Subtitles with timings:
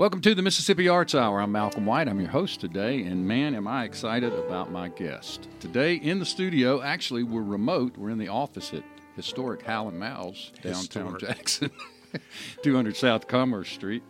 [0.00, 1.42] Welcome to the Mississippi Arts Hour.
[1.42, 2.08] I'm Malcolm White.
[2.08, 5.46] I'm your host today, and man, am I excited about my guest.
[5.60, 7.98] Today in the studio, actually, we're remote.
[7.98, 8.82] We're in the office at
[9.14, 11.20] historic Hal and Mal's, downtown Historic.
[11.20, 11.70] Jackson,
[12.62, 14.02] 200 South Commerce Street.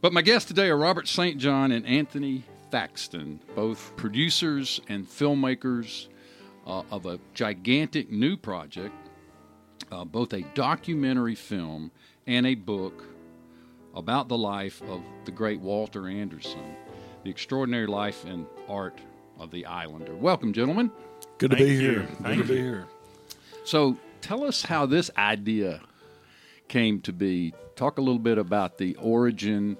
[0.00, 1.38] But my guests today are Robert St.
[1.38, 2.42] John and Anthony
[2.72, 6.08] Thaxton, both producers and filmmakers
[6.66, 8.96] uh, of a gigantic new project,
[9.92, 11.92] uh, both a documentary film
[12.26, 13.04] and a book
[13.96, 16.76] about the life of the great Walter Anderson,
[17.24, 19.00] the extraordinary life and art
[19.38, 20.14] of the Islander.
[20.14, 20.90] Welcome, gentlemen.
[21.38, 21.80] Good to Thank be you.
[21.80, 22.06] here.
[22.22, 22.86] Thank Good to be here.
[23.64, 25.80] So, tell us how this idea
[26.68, 27.54] came to be.
[27.74, 29.76] Talk a little bit about the origin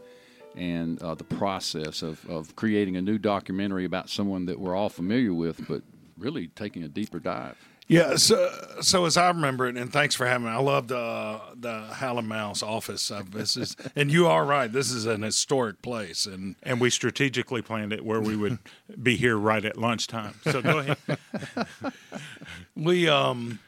[0.57, 4.89] and uh, the process of, of creating a new documentary about someone that we're all
[4.89, 5.83] familiar with, but
[6.19, 7.57] really taking a deeper dive.
[7.89, 10.53] Yeah, so so as I remember it, and thanks for having me.
[10.53, 13.13] I love the the Hal and Mal's office.
[13.13, 14.73] Uh, this is, and you are right.
[14.73, 18.59] This is an historic place, and And we strategically planned it where we would
[19.01, 20.35] be here right at lunchtime.
[20.43, 20.97] So go ahead.
[22.77, 23.61] we um,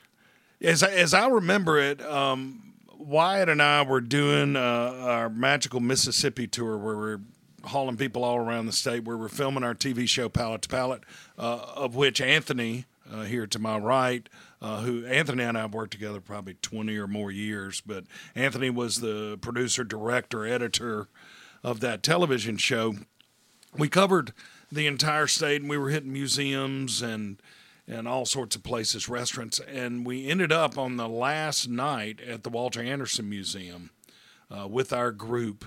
[0.60, 4.60] as I, as I remember it, um, Wyatt and I were doing uh,
[5.00, 7.20] our magical Mississippi tour where we're
[7.62, 9.04] hauling people all around the state.
[9.04, 11.04] Where we're filming our TV show Palate to Palette,
[11.38, 14.28] uh, of which Anthony uh, here to my right,
[14.60, 18.70] uh, who Anthony and I have worked together probably twenty or more years, but Anthony
[18.70, 21.08] was the producer, director, editor
[21.62, 22.94] of that television show.
[23.76, 24.32] We covered
[24.70, 27.40] the entire state and we were hitting museums and
[27.86, 32.42] and all sorts of places restaurants and we ended up on the last night at
[32.42, 33.90] the walter anderson museum
[34.50, 35.64] uh, with our group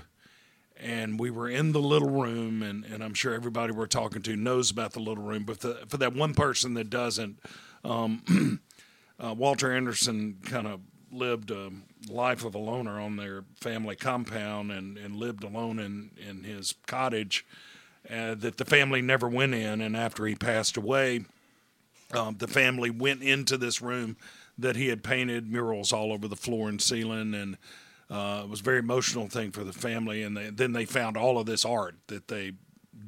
[0.81, 4.35] and we were in the little room and, and i'm sure everybody we're talking to
[4.35, 7.37] knows about the little room but the, for that one person that doesn't
[7.83, 8.59] um,
[9.19, 10.79] uh, walter anderson kind of
[11.11, 11.71] lived a
[12.09, 16.73] life of a loner on their family compound and, and lived alone in, in his
[16.87, 17.45] cottage
[18.09, 19.81] uh, that the family never went in.
[19.81, 21.25] And after he passed away,
[22.13, 24.17] um, the family went into this room
[24.57, 27.33] that he had painted murals all over the floor and ceiling.
[27.33, 27.57] And
[28.11, 30.21] uh, it was a very emotional thing for the family.
[30.21, 32.53] And they, then they found all of this art that they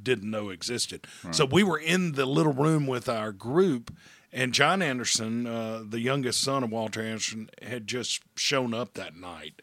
[0.02, 1.06] didn't know existed.
[1.31, 3.94] So we were in the little room with our group,
[4.31, 9.16] and John Anderson, uh, the youngest son of Walter Anderson, had just shown up that
[9.16, 9.62] night,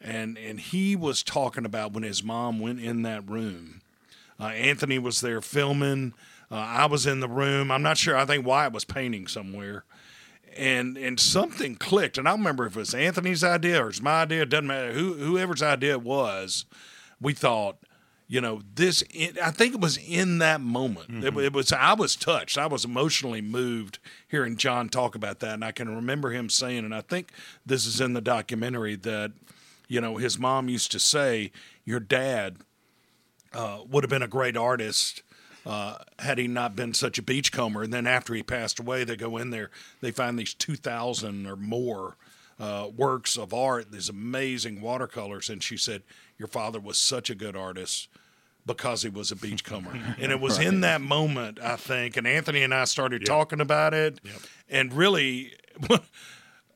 [0.00, 3.82] and and he was talking about when his mom went in that room.
[4.40, 6.14] Uh, Anthony was there filming.
[6.50, 7.70] Uh, I was in the room.
[7.70, 8.16] I'm not sure.
[8.16, 9.84] I think Wyatt was painting somewhere.
[10.58, 12.18] And and something clicked.
[12.18, 14.42] And I don't remember if it was Anthony's idea or it's my idea.
[14.42, 14.92] It doesn't matter.
[14.92, 16.64] Who, whoever's idea it was,
[17.20, 17.76] we thought,
[18.26, 19.04] you know, this.
[19.10, 21.24] It, I think it was in that moment.
[21.24, 21.72] It, it was.
[21.72, 22.58] I was touched.
[22.58, 26.84] I was emotionally moved hearing John talk about that, and I can remember him saying,
[26.84, 27.30] and I think
[27.64, 29.30] this is in the documentary that,
[29.86, 31.52] you know, his mom used to say,
[31.84, 32.56] "Your dad
[33.52, 35.22] uh, would have been a great artist."
[35.66, 39.16] Uh, had he not been such a beachcomber, and then after he passed away, they
[39.16, 39.70] go in there,
[40.00, 42.16] they find these two thousand or more
[42.58, 46.02] uh, works of art, these amazing watercolors, and she said,
[46.38, 48.08] "Your father was such a good artist
[48.66, 52.62] because he was a beachcomber." and it was in that moment, I think, and Anthony
[52.62, 54.20] and I started talking about it,
[54.68, 55.52] and really.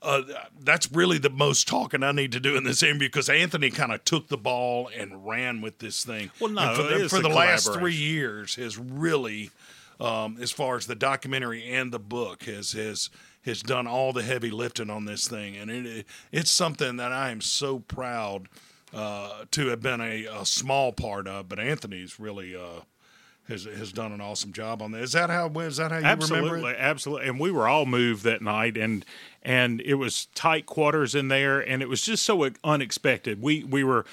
[0.02, 0.22] Uh,
[0.60, 3.92] that's really the most talking I need to do in this interview because Anthony kind
[3.92, 6.30] of took the ball and ran with this thing.
[6.40, 9.50] Well, no, And for it the, for the last three years has really,
[10.00, 13.10] um, as far as the documentary and the book, has has
[13.44, 17.30] has done all the heavy lifting on this thing, and it it's something that I
[17.30, 18.48] am so proud
[18.92, 21.48] uh, to have been a, a small part of.
[21.48, 22.56] But Anthony's really.
[22.56, 22.80] Uh,
[23.48, 25.02] has, has done an awesome job on that.
[25.02, 26.76] Is that how is that how you remember absolutely, it?
[26.78, 27.28] absolutely.
[27.28, 29.04] And we were all moved that night, and
[29.42, 33.42] and it was tight quarters in there, and it was just so unexpected.
[33.42, 34.04] We we were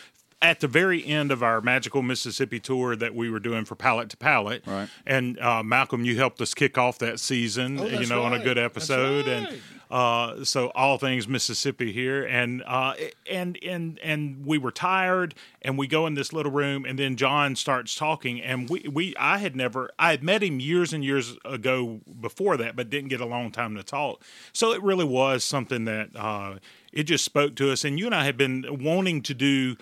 [0.41, 4.09] at the very end of our magical Mississippi tour that we were doing for Palate
[4.09, 4.87] to Palette, Right.
[5.05, 8.31] And uh, Malcolm, you helped us kick off that season, you Oh, that's know, on
[8.31, 8.45] a right.
[8.45, 9.59] good episode, and right.
[9.89, 12.93] Uh, so all things Mississippi here, and uh,
[13.29, 15.33] and and and we were tired,
[15.63, 19.15] and we go in this little room, and then John starts talking, and we we
[19.17, 23.09] I had never I had met him years and years ago before that, but didn't
[23.09, 24.21] get a long time to talk.
[24.53, 26.55] So it really was something that uh,
[26.93, 29.75] it just spoke to us, and you and I had been wanting to do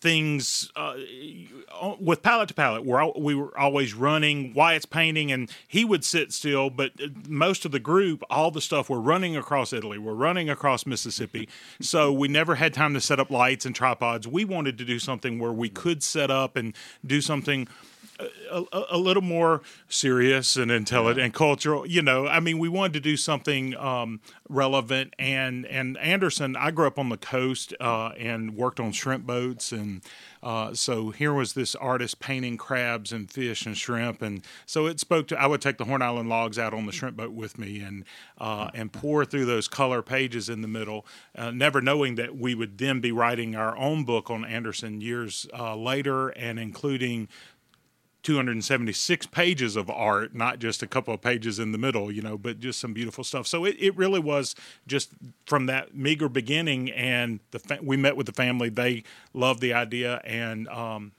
[0.00, 0.94] things uh,
[1.98, 2.84] with palate to palette.
[2.84, 4.54] We're al- we were always running.
[4.54, 6.70] Wyatt's painting, and he would sit still.
[6.70, 9.98] But uh, most of the group, all the stuff, we're running across Italy.
[9.98, 11.48] We're running across Mississippi.
[11.80, 14.26] so we never had time to set up lights and tripods.
[14.26, 16.74] We wanted to do something where we could set up and
[17.04, 17.68] do something
[18.20, 21.24] a, a, little more serious and intelligent yeah.
[21.24, 21.86] and cultural.
[21.86, 25.14] You know, I mean, we wanted to do something um, relevant.
[25.18, 29.72] And and Anderson, I grew up on the coast uh, and worked on shrimp boats,
[29.72, 30.02] and
[30.42, 35.00] uh, so here was this artist painting crabs and fish and shrimp, and so it
[35.00, 35.40] spoke to.
[35.40, 38.04] I would take the Horn Island logs out on the shrimp boat with me and
[38.38, 41.06] uh, and pour through those color pages in the middle,
[41.36, 45.46] uh, never knowing that we would then be writing our own book on Anderson years
[45.58, 47.28] uh, later, and including
[48.22, 52.38] 276 pages of art, not just a couple of pages in the middle, you know,
[52.38, 53.46] but just some beautiful stuff.
[53.46, 54.54] So it, it really was
[54.86, 55.10] just
[55.46, 58.68] from that meager beginning, and the fa- we met with the family.
[58.68, 59.02] They
[59.34, 61.12] loved the idea, and um,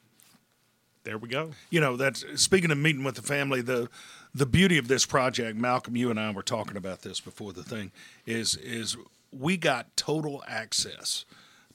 [1.04, 1.52] there we go.
[1.70, 3.62] You know, that's speaking of meeting with the family.
[3.62, 3.90] The
[4.34, 7.64] the beauty of this project, Malcolm, you and I were talking about this before the
[7.64, 7.92] thing,
[8.26, 8.96] is is
[9.32, 11.26] we got total access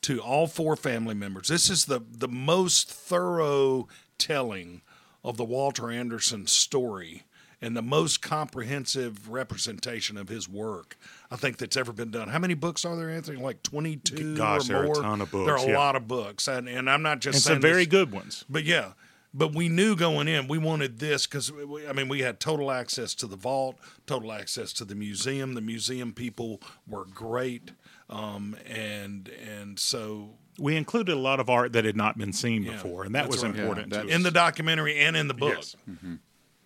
[0.03, 1.49] to all four family members.
[1.49, 4.81] This is the the most thorough telling
[5.25, 7.25] of the Walter Anderson story
[7.61, 10.97] and the most comprehensive representation of his work
[11.31, 12.29] I think that's ever been done.
[12.29, 13.38] How many books are there, Anthony?
[13.38, 14.82] Like 22 Gosh, or more?
[14.82, 15.47] there are a ton of books.
[15.47, 15.79] There are a yeah.
[15.79, 16.49] lot of books.
[16.49, 18.44] And, and I'm not just and saying some very this, good ones.
[18.49, 18.93] But yeah,
[19.35, 21.53] but we knew going in we wanted this because
[21.88, 23.76] I mean we had total access to the vault,
[24.06, 25.55] total access to the museum.
[25.55, 27.73] The museum people were great,
[28.11, 32.63] um, and and so we included a lot of art that had not been seen
[32.65, 33.55] yeah, before, and that was right.
[33.55, 35.55] important yeah, in the documentary and in the book.
[35.57, 35.77] Yes.
[35.89, 36.15] Mm-hmm.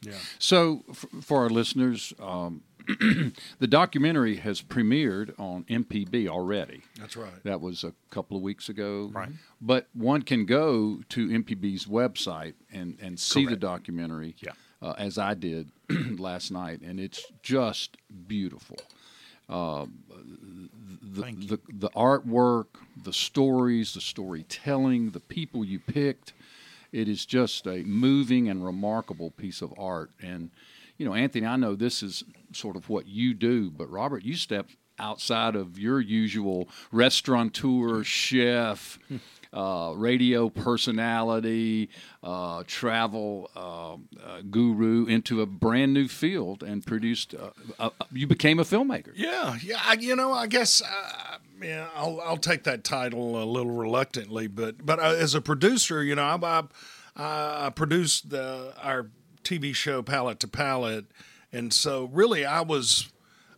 [0.03, 0.15] Yeah.
[0.39, 2.63] So, f- for our listeners, um,
[3.59, 6.83] the documentary has premiered on MPB already.
[6.99, 7.43] That's right.
[7.45, 9.11] That was a couple of weeks ago.
[9.13, 9.29] Right.
[9.61, 13.61] But one can go to MPB's website and, and see Correct.
[13.61, 14.53] the documentary, yeah.
[14.81, 15.71] uh, as I did
[16.19, 17.97] last night, and it's just
[18.27, 18.79] beautiful.
[19.49, 19.87] Uh,
[21.13, 22.67] the, the, the artwork,
[23.03, 26.33] the stories, the storytelling, the people you picked.
[26.93, 30.11] It is just a moving and remarkable piece of art.
[30.21, 30.51] And,
[30.99, 34.37] you know, Anthony, I know this is sort of what you do, but Robert, you
[34.37, 34.69] step
[34.99, 38.99] outside of your usual restaurateur, chef,
[39.53, 41.91] uh, radio personality,
[42.23, 47.35] uh, travel uh, uh guru into a brand new field and produced.
[47.79, 49.13] Uh, you became a filmmaker.
[49.15, 49.81] Yeah, yeah.
[49.85, 50.83] I, you know, I guess.
[51.63, 56.17] Yeah, I'll I'll take that title a little reluctantly, but but as a producer, you
[56.17, 56.65] know, I
[57.17, 59.11] I, I produced the, our
[59.45, 61.07] TV show Palate to Palette,
[61.53, 63.12] and so really I was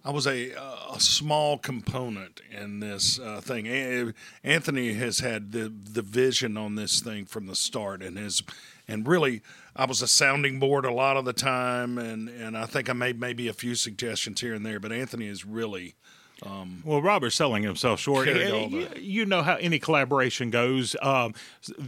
[0.06, 4.12] I was a, a small component in this uh, thing.
[4.42, 8.42] Anthony has had the the vision on this thing from the start, and has
[8.86, 9.40] and really
[9.74, 12.92] I was a sounding board a lot of the time, and and I think I
[12.92, 15.94] made maybe a few suggestions here and there, but Anthony is really
[16.42, 18.26] um, well, Robert's selling himself short.
[18.26, 20.96] You, you, know how any collaboration goes.
[21.00, 21.34] Um,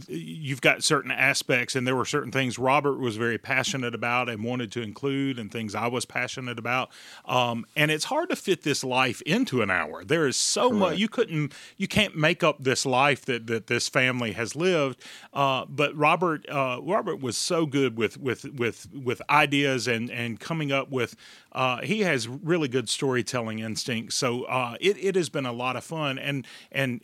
[0.07, 4.43] you've got certain aspects, and there were certain things Robert was very passionate about and
[4.43, 6.89] wanted to include, and things I was passionate about.
[7.25, 10.05] Um, and it's hard to fit this life into an hour.
[10.05, 10.79] There is so Correct.
[10.79, 15.03] much you couldn't, you can't make up this life that that this family has lived.
[15.33, 20.39] Uh, but Robert, uh, Robert was so good with with with with ideas and and
[20.39, 21.17] coming up with.
[21.51, 24.13] Uh, he has really good storytelling instincts.
[24.13, 27.01] So uh, it, it has been a lot of fun, and and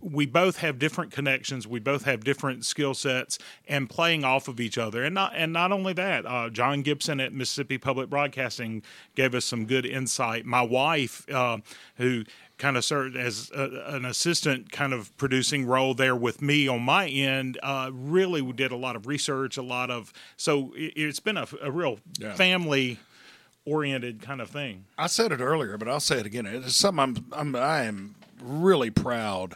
[0.00, 1.66] we both have different connections.
[1.66, 5.04] We both have different skill sets, and playing off of each other.
[5.04, 8.82] And not and not only that, uh, John Gibson at Mississippi Public Broadcasting
[9.14, 10.44] gave us some good insight.
[10.44, 11.58] My wife, uh,
[11.96, 12.24] who
[12.58, 16.82] kind of served as a, an assistant kind of producing role there with me on
[16.82, 21.18] my end uh, really did a lot of research a lot of so it, has
[21.18, 22.32] been a, a real yeah.
[22.34, 22.98] family
[23.66, 24.84] oriented kind of thing.
[24.98, 26.46] I said it earlier, but I'll say it again.
[26.46, 29.54] It's something I'm, I'm I am really proud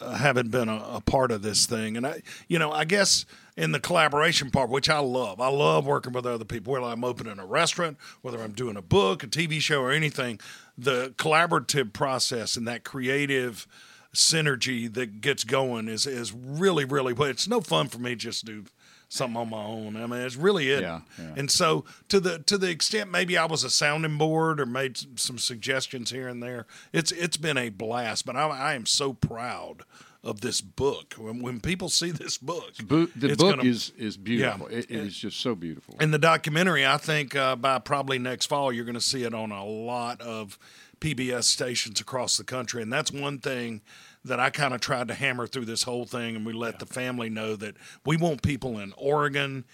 [0.00, 3.24] uh, having been a, a, part of this thing, and I, you know, I guess
[3.56, 5.40] in the collaboration part, which I love.
[5.40, 6.72] I love working with other people.
[6.74, 10.38] Whether I'm opening a restaurant, whether I'm doing a book, a TV show, or anything,
[10.76, 13.66] the collaborative process and that creative
[14.14, 17.14] synergy that gets going is is really really.
[17.14, 18.64] But it's no fun for me just to
[19.08, 19.96] something on my own.
[19.96, 20.82] I mean, it's really it.
[20.82, 21.34] Yeah, yeah.
[21.36, 25.18] And so to the to the extent maybe I was a sounding board or made
[25.18, 28.26] some suggestions here and there, it's it's been a blast.
[28.26, 29.82] But I, I am so proud
[30.24, 31.14] of this book.
[31.16, 34.70] When, when people see this book, Bo- the book gonna, is is beautiful.
[34.70, 35.94] Yeah, it, it is just so beautiful.
[36.00, 39.32] And the documentary, I think uh, by probably next fall, you're going to see it
[39.32, 40.58] on a lot of
[41.00, 42.82] PBS stations across the country.
[42.82, 43.82] And that's one thing
[44.26, 46.86] that I kind of tried to hammer through this whole thing, and we let the
[46.86, 49.64] family know that we want people in Oregon,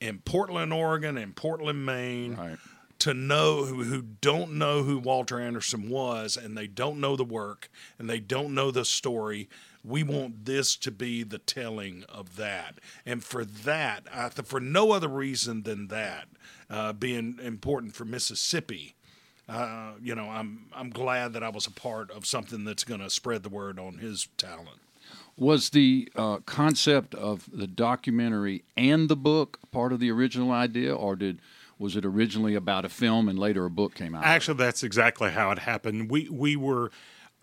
[0.00, 2.58] in Portland, Oregon, in Portland, Maine, Right.
[3.00, 7.24] to know who, who don't know who Walter Anderson was, and they don't know the
[7.24, 9.48] work, and they don't know the story.
[9.82, 14.60] We want this to be the telling of that, and for that, I th- for
[14.60, 16.28] no other reason than that,
[16.70, 18.94] uh, being important for Mississippi
[19.48, 23.00] uh, you know, I'm I'm glad that I was a part of something that's going
[23.00, 24.80] to spread the word on his talent.
[25.36, 30.94] Was the uh, concept of the documentary and the book part of the original idea,
[30.94, 31.40] or did
[31.78, 34.24] was it originally about a film and later a book came out?
[34.24, 36.10] Actually, that's exactly how it happened.
[36.10, 36.90] We we were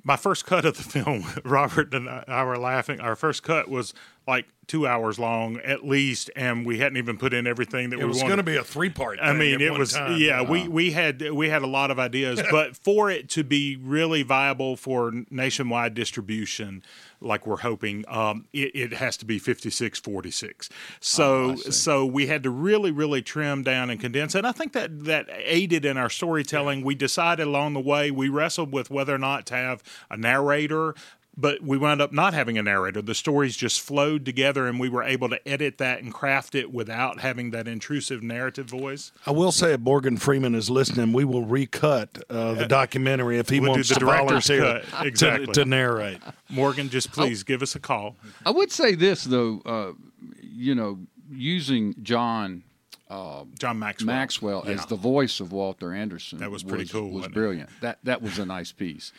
[0.04, 1.26] my first cut of the film.
[1.44, 3.00] Robert and I were laughing.
[3.00, 3.94] Our first cut was
[4.28, 8.04] like two hours long at least, and we hadn't even put in everything that It
[8.04, 9.20] we was going to be a three part.
[9.22, 10.42] I mean, it was yeah.
[10.42, 13.76] We uh, we had we had a lot of ideas, but for it to be
[13.76, 16.84] really viable for nationwide distribution,
[17.22, 20.70] like we're hoping, um, it, it has to be fifty six forty six.
[21.00, 25.06] So so we had to really really trim down and condense, and I think that
[25.06, 26.84] that aided in our storytelling.
[26.84, 30.96] We decided along the way we wrestled with whether or not to have a narrator
[31.38, 33.02] but we wound up not having a narrator.
[33.02, 36.72] The stories just flowed together, and we were able to edit that and craft it
[36.74, 39.12] without having that intrusive narrative voice.
[39.26, 43.50] I will say, if Morgan Freeman is listening, we will recut uh, the documentary if
[43.50, 45.02] he We'll do wants the to director's volunteer cut.
[45.02, 45.54] to- Exactly.
[45.54, 46.20] to, narrate.
[46.50, 48.18] Morgan, just please give us a call.
[48.46, 49.92] I would say this though, uh,
[50.42, 51.00] you know,
[51.32, 52.64] using John
[53.10, 54.06] John Maxwell.
[54.16, 54.74] Maxwell Yeah.
[54.74, 56.40] as the voice of Walter Anderson.
[56.40, 57.36] That was pretty cool, Was wasn't it?
[57.36, 57.70] brilliant.
[57.82, 59.12] That that was a nice piece.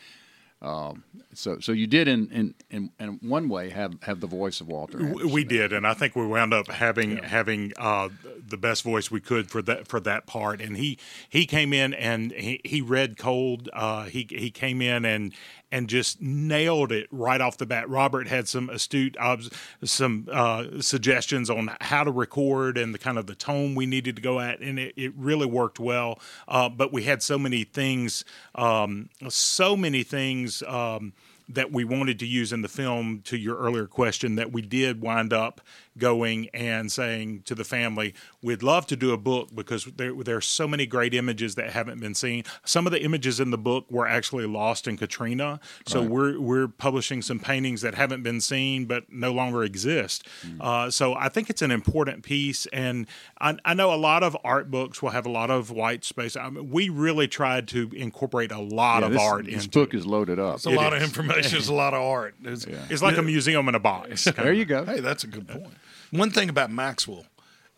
[0.62, 1.02] Um,
[1.34, 4.68] so so you did in, in in in one way have have the voice of
[4.68, 5.00] Walter.
[5.00, 5.30] Anderson.
[5.30, 8.10] We did, and I think we wound up having having uh,
[8.46, 10.60] the best voice we could for that for that part.
[10.60, 13.70] And he he came in and he, he read cold.
[13.72, 15.32] Uh, he he came in and
[15.72, 17.88] and just nailed it right off the bat.
[17.88, 19.50] Robert had some astute obs-
[19.82, 24.14] some uh, suggestions on how to record and the kind of the tone we needed
[24.16, 26.20] to go at, and it, it really worked well.
[26.46, 28.24] Uh, but we had so many things,
[28.54, 30.62] um, so many things.
[30.68, 31.14] Um,
[31.48, 35.02] that we wanted to use in the film to your earlier question that we did
[35.02, 35.60] wind up
[35.98, 40.36] going and saying to the family we'd love to do a book because there, there
[40.36, 43.58] are so many great images that haven't been seen some of the images in the
[43.58, 48.40] book were actually lost in katrina so we're we're publishing some paintings that haven't been
[48.40, 50.26] seen but no longer exist
[50.60, 53.06] uh, so i think it's an important piece and
[53.40, 56.36] I, I know a lot of art books will have a lot of white space
[56.36, 59.78] I mean, we really tried to incorporate a lot Yeah, of this, art this into
[59.78, 60.56] book is loaded up.
[60.56, 61.58] It's a lot of information.
[61.58, 62.34] It's a lot of art.
[62.42, 64.26] It's, It's like a museum in a box.
[64.42, 64.84] There you go.
[64.84, 65.74] Hey, that's a good point.
[66.12, 67.24] One thing about Maxwell,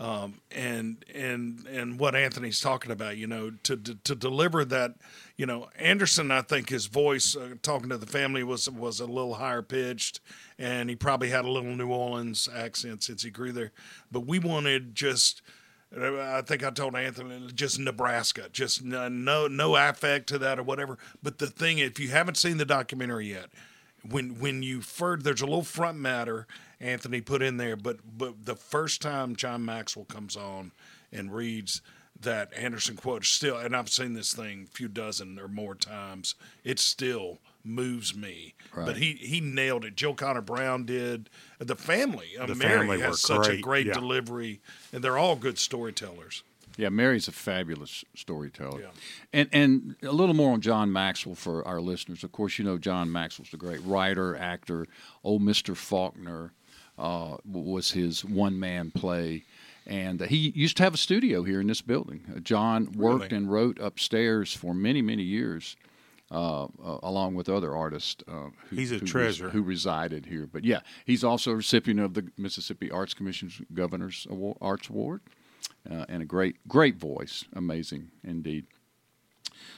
[0.01, 4.97] um, and and and what Anthony's talking about, you know, to to, to deliver that,
[5.37, 9.07] you know, Anderson, I think his voice uh, talking to the family was was a
[9.07, 10.21] little higher pitched,
[10.59, 13.71] and he probably had a little New Orleans accent since he grew there.
[14.11, 15.41] But we wanted just.
[15.97, 20.65] I think I told Anthony just Nebraska, just no no, no affect to that or
[20.65, 20.99] whatever.
[21.23, 23.51] But the thing, if you haven't seen the documentary yet,
[24.03, 26.49] when when you first there's a little front matter
[26.85, 30.73] Anthony put in there, but but the first time John Maxwell comes on
[31.11, 31.81] and reads
[32.21, 36.35] that Anderson quote still, and I've seen this thing a few dozen or more times,
[36.63, 38.55] it still moves me.
[38.75, 39.97] But he he nailed it.
[39.97, 41.31] Jill Conner Browne did.
[41.59, 43.95] The family, The Mary family were has such a great, great yeah.
[43.95, 44.61] delivery,
[44.93, 46.43] and they're all good storytellers.
[46.77, 48.81] Yeah, Mary's a fabulous storyteller.
[48.81, 48.89] Yeah.
[49.33, 52.25] And and a little more on John Maxwell for our listeners.
[52.25, 54.87] Of course, you know John Maxwell's a great writer, actor.
[55.23, 55.77] Old Mr.
[55.77, 56.53] Faulkner
[56.99, 59.45] uh, was his one man play.
[59.87, 62.23] And he used to have a studio here in this building.
[62.35, 63.37] Uh, John worked Really?
[63.37, 65.77] and wrote upstairs for many, many years,
[66.31, 66.69] uh, uh,
[67.03, 68.23] along with other artists.
[68.27, 69.51] Uh, who, He's a who res- treasure.
[69.51, 70.49] who resided here.
[70.51, 75.21] But yeah, he's also a recipient of the Mississippi Arts Commission's Governor's Award, Arts Award
[75.91, 77.45] uh, and a great, great voice.
[77.55, 78.65] Amazing indeed.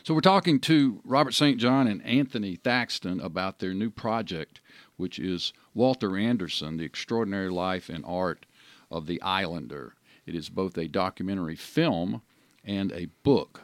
[0.05, 1.59] So we're talking to Robert St.
[1.59, 4.61] John and Anthony Thaxton about their new project,
[4.97, 8.47] which is Walter Anderson: The Extraordinary Life and Art
[8.91, 9.95] of the Islander.
[10.27, 12.23] It is both a documentary film
[12.65, 13.63] and a book.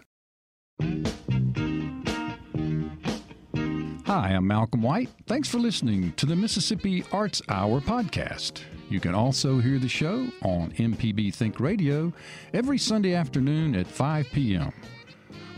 [4.05, 5.09] Hi, I'm Malcolm White.
[5.27, 8.61] Thanks for listening to the Mississippi Arts Hour podcast.
[8.91, 12.12] You can also hear the show on MPB Think Radio
[12.53, 14.71] every Sunday afternoon at 5 p.m.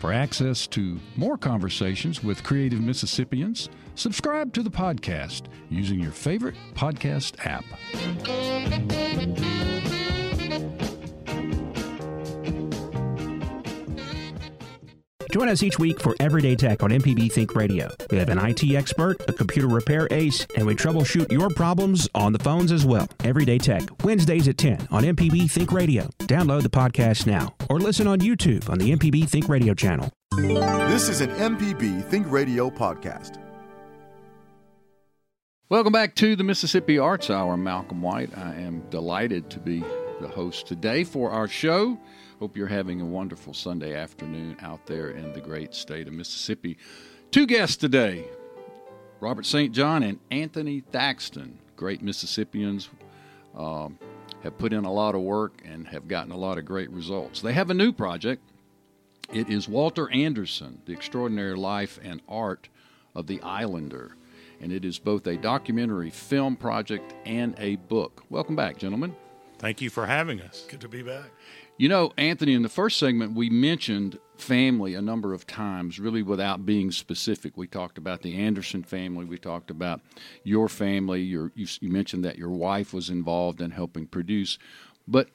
[0.04, 6.56] For access to more conversations with creative Mississippians, subscribe to the podcast using your favorite
[6.74, 7.64] podcast app.
[15.34, 17.90] Join us each week for Everyday Tech on MPB Think Radio.
[18.12, 22.32] We have an IT expert, a computer repair ace, and we troubleshoot your problems on
[22.32, 23.08] the phones as well.
[23.24, 26.08] Everyday Tech, Wednesdays at 10 on MPB Think Radio.
[26.20, 30.08] Download the podcast now or listen on YouTube on the MPB Think Radio channel.
[30.36, 33.42] This is an MPB Think Radio podcast.
[35.68, 37.54] Welcome back to the Mississippi Arts Hour.
[37.54, 38.30] I'm Malcolm White.
[38.38, 39.82] I am delighted to be
[40.20, 41.98] the host today for our show.
[42.40, 46.76] Hope you're having a wonderful Sunday afternoon out there in the great state of Mississippi.
[47.30, 48.26] Two guests today
[49.20, 49.72] Robert St.
[49.72, 52.88] John and Anthony Thaxton, great Mississippians,
[53.56, 53.98] um,
[54.42, 57.40] have put in a lot of work and have gotten a lot of great results.
[57.40, 58.42] They have a new project.
[59.32, 62.68] It is Walter Anderson, The Extraordinary Life and Art
[63.14, 64.16] of the Islander.
[64.60, 68.24] And it is both a documentary film project and a book.
[68.28, 69.14] Welcome back, gentlemen.
[69.58, 70.66] Thank you for having us.
[70.68, 71.30] Good to be back.
[71.76, 76.22] You know, Anthony, in the first segment, we mentioned family a number of times, really
[76.22, 77.56] without being specific.
[77.56, 79.24] We talked about the Anderson family.
[79.24, 80.00] We talked about
[80.44, 81.22] your family.
[81.22, 84.58] Your, you, you mentioned that your wife was involved in helping produce.
[85.08, 85.28] But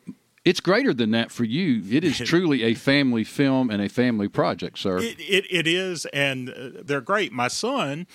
[0.46, 1.84] it's greater than that for you.
[1.94, 5.00] It is truly a family film and a family project, sir.
[5.00, 7.34] It, it, it is, and uh, they're great.
[7.34, 8.08] My son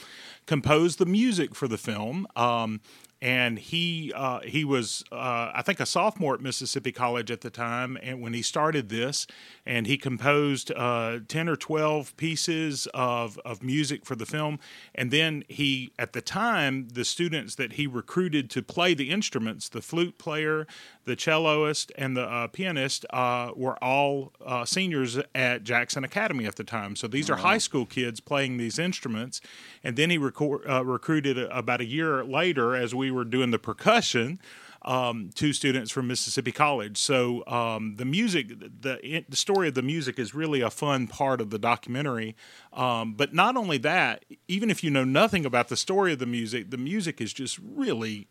[0.46, 2.26] composed the music for the film.
[2.36, 2.80] Um,
[3.24, 7.48] and he uh, he was uh, I think a sophomore at Mississippi College at the
[7.48, 9.26] time, and when he started this,
[9.64, 14.58] and he composed uh, ten or twelve pieces of of music for the film,
[14.94, 19.70] and then he at the time the students that he recruited to play the instruments,
[19.70, 20.66] the flute player,
[21.04, 26.56] the celloist, and the uh, pianist uh, were all uh, seniors at Jackson Academy at
[26.56, 26.96] the time.
[26.96, 29.40] So these are high school kids playing these instruments,
[29.82, 34.40] and then he record, recruited about a year later as we were doing the percussion.
[34.86, 36.98] Um, two students from Mississippi College.
[36.98, 38.48] So um, the music,
[38.82, 42.36] the, the story of the music is really a fun part of the documentary.
[42.70, 46.26] Um, but not only that, even if you know nothing about the story of the
[46.26, 48.28] music, the music is just really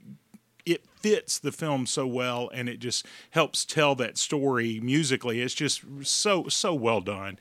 [0.66, 5.54] it fits the film so well and it just helps tell that story musically it's
[5.54, 7.38] just so so well done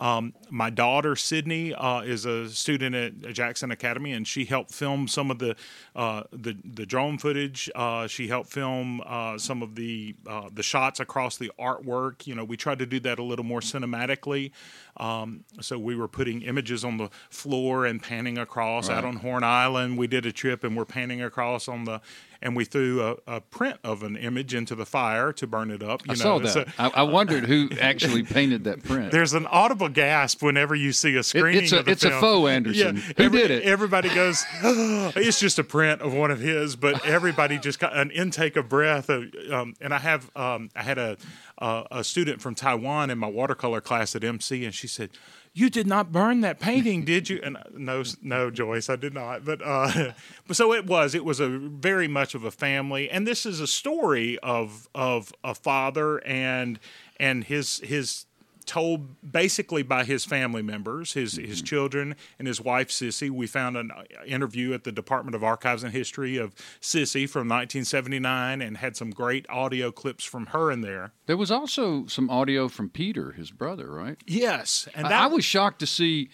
[0.00, 5.06] um, my daughter Sydney uh, is a student at Jackson Academy, and she helped film
[5.06, 5.54] some of the
[5.94, 7.70] uh, the, the drone footage.
[7.74, 12.26] Uh, she helped film uh, some of the uh, the shots across the artwork.
[12.26, 14.52] You know, we tried to do that a little more cinematically.
[14.96, 18.88] Um, so we were putting images on the floor and panning across.
[18.88, 18.98] Right.
[18.98, 22.00] Out on Horn Island, we did a trip and we're panning across on the
[22.42, 25.82] and we threw a, a, print of an image into the fire to burn it
[25.82, 26.04] up.
[26.06, 26.68] You I know, saw that.
[26.78, 29.12] I, I wondered who actually painted that print.
[29.12, 31.62] There's an audible gasp whenever you see a screening.
[31.62, 32.14] It, it's a, of the it's film.
[32.14, 32.96] a faux Anderson.
[32.96, 33.62] Yeah, who every, did it?
[33.62, 37.96] Everybody goes, oh, it's just a print of one of his, but everybody just got
[37.96, 39.08] an intake of breath.
[39.08, 41.16] Of, um, and I have, um, I had a,
[41.58, 45.10] uh, a student from Taiwan in my watercolor class at MC, and she said,
[45.54, 47.40] you did not burn that painting, did you?
[47.42, 49.44] And uh, no, no, Joyce, I did not.
[49.44, 50.12] But uh,
[50.46, 51.14] but so it was.
[51.14, 55.32] It was a very much of a family, and this is a story of of
[55.44, 56.78] a father and
[57.18, 58.26] and his his
[58.72, 61.46] told basically by his family members, his mm-hmm.
[61.46, 63.28] his children and his wife Sissy.
[63.28, 67.48] We found an uh, interview at the Department of Archives and History of Sissy from
[67.48, 71.12] 1979, and had some great audio clips from her in there.
[71.26, 74.16] There was also some audio from Peter, his brother, right?
[74.26, 76.30] Yes, and that, I, I was shocked to see,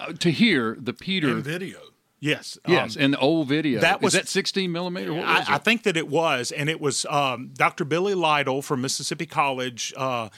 [0.00, 1.78] uh, to hear the Peter video.
[2.20, 3.80] Yes, yes, um, and the old video.
[3.80, 5.12] That was Is that 16 millimeter.
[5.12, 7.84] I, I, think that it was, and it was um, Dr.
[7.84, 9.92] Billy Lytle from Mississippi College.
[9.96, 10.28] Uh,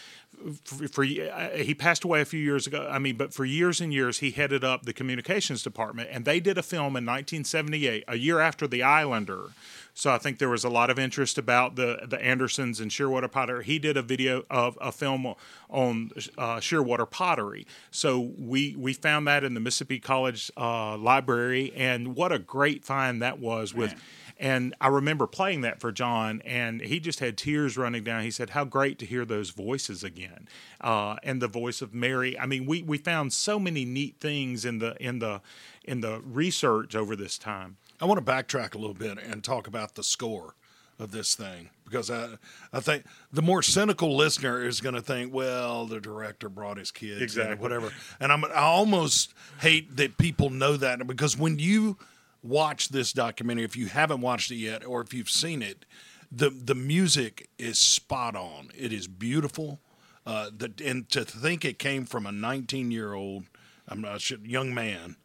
[0.64, 2.88] for, for, uh, he passed away a few years ago.
[2.90, 6.40] I mean, but for years and years, he headed up the communications department, and they
[6.40, 9.50] did a film in 1978, a year after The Islander.
[9.94, 13.30] So I think there was a lot of interest about the the Andersons and Shearwater
[13.30, 13.64] pottery.
[13.64, 15.34] He did a video of a film
[15.70, 17.64] on uh, Shearwater pottery.
[17.92, 22.84] So we we found that in the Mississippi College uh, library, and what a great
[22.84, 23.94] find that was with.
[24.38, 28.22] And I remember playing that for John, and he just had tears running down.
[28.22, 30.48] He said, "How great to hear those voices again,
[30.80, 34.64] uh, and the voice of Mary." I mean, we we found so many neat things
[34.64, 35.40] in the in the
[35.84, 37.76] in the research over this time.
[38.00, 40.54] I want to backtrack a little bit and talk about the score
[40.98, 42.30] of this thing because I
[42.72, 46.90] I think the more cynical listener is going to think, well, the director brought his
[46.90, 47.92] kids, exactly, whatever.
[48.20, 51.98] And I'm I almost hate that people know that because when you
[52.44, 55.84] watch this documentary if you haven't watched it yet or if you've seen it.
[56.30, 58.68] The the music is spot on.
[58.76, 59.80] It is beautiful.
[60.26, 63.44] Uh, the, and to think it came from a 19 year old,
[63.88, 65.16] I'm not sure, young man,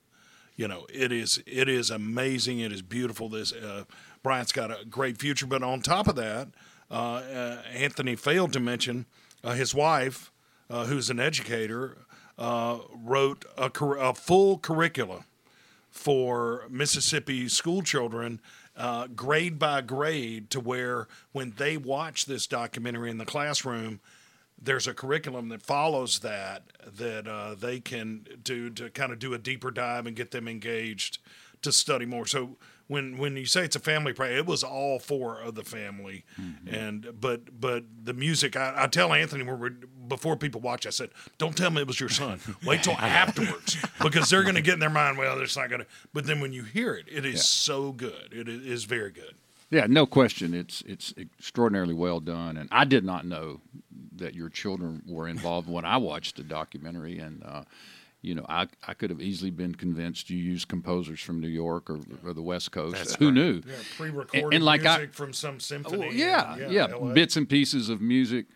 [0.55, 2.59] you know, it is it is amazing.
[2.59, 3.29] It is beautiful.
[3.29, 3.85] This uh,
[4.23, 5.45] Bryant's got a great future.
[5.45, 6.49] But on top of that,
[6.91, 9.05] uh, uh Anthony failed to mention
[9.43, 10.31] uh, his wife,
[10.69, 11.97] uh, who's an educator,
[12.37, 15.25] wrote a, a full curricula
[15.89, 18.39] for Mississippi school children,
[18.75, 23.99] uh, grade by grade, to where when they watch this documentary in the classroom,
[24.61, 26.63] there's a curriculum that follows that
[26.97, 30.47] that uh, they can do to kind of do a deeper dive and get them
[30.47, 31.19] engaged
[31.61, 32.25] to study more.
[32.25, 32.57] So
[32.89, 36.25] when when you say it's a family play, it was all four of the family,
[36.67, 38.57] and but but the music.
[38.57, 39.45] I, I tell Anthony
[40.07, 42.39] before people watch, I said, "Don't tell me it was your son.
[42.65, 45.19] Wait till afterwards because they're going to get in their mind.
[45.19, 48.33] Well, it's not going to." But then when you hear it, it is so good.
[48.33, 49.35] It is is very good.
[49.69, 50.55] Yeah, no question.
[50.55, 53.61] It's it's extraordinarily well done, and I did not know
[54.15, 57.63] that your children were involved when I watched the documentary, and uh,
[58.21, 61.89] you know, I I could have easily been convinced you used composers from New York
[61.89, 62.95] or, or the West Coast.
[62.97, 63.33] That's Who right.
[63.33, 63.61] knew?
[63.65, 65.97] Yeah, pre-recorded And- and like I- music from some symphony.
[65.99, 67.13] Well, yeah, in, yeah, LA.
[67.13, 68.47] bits and pieces of music.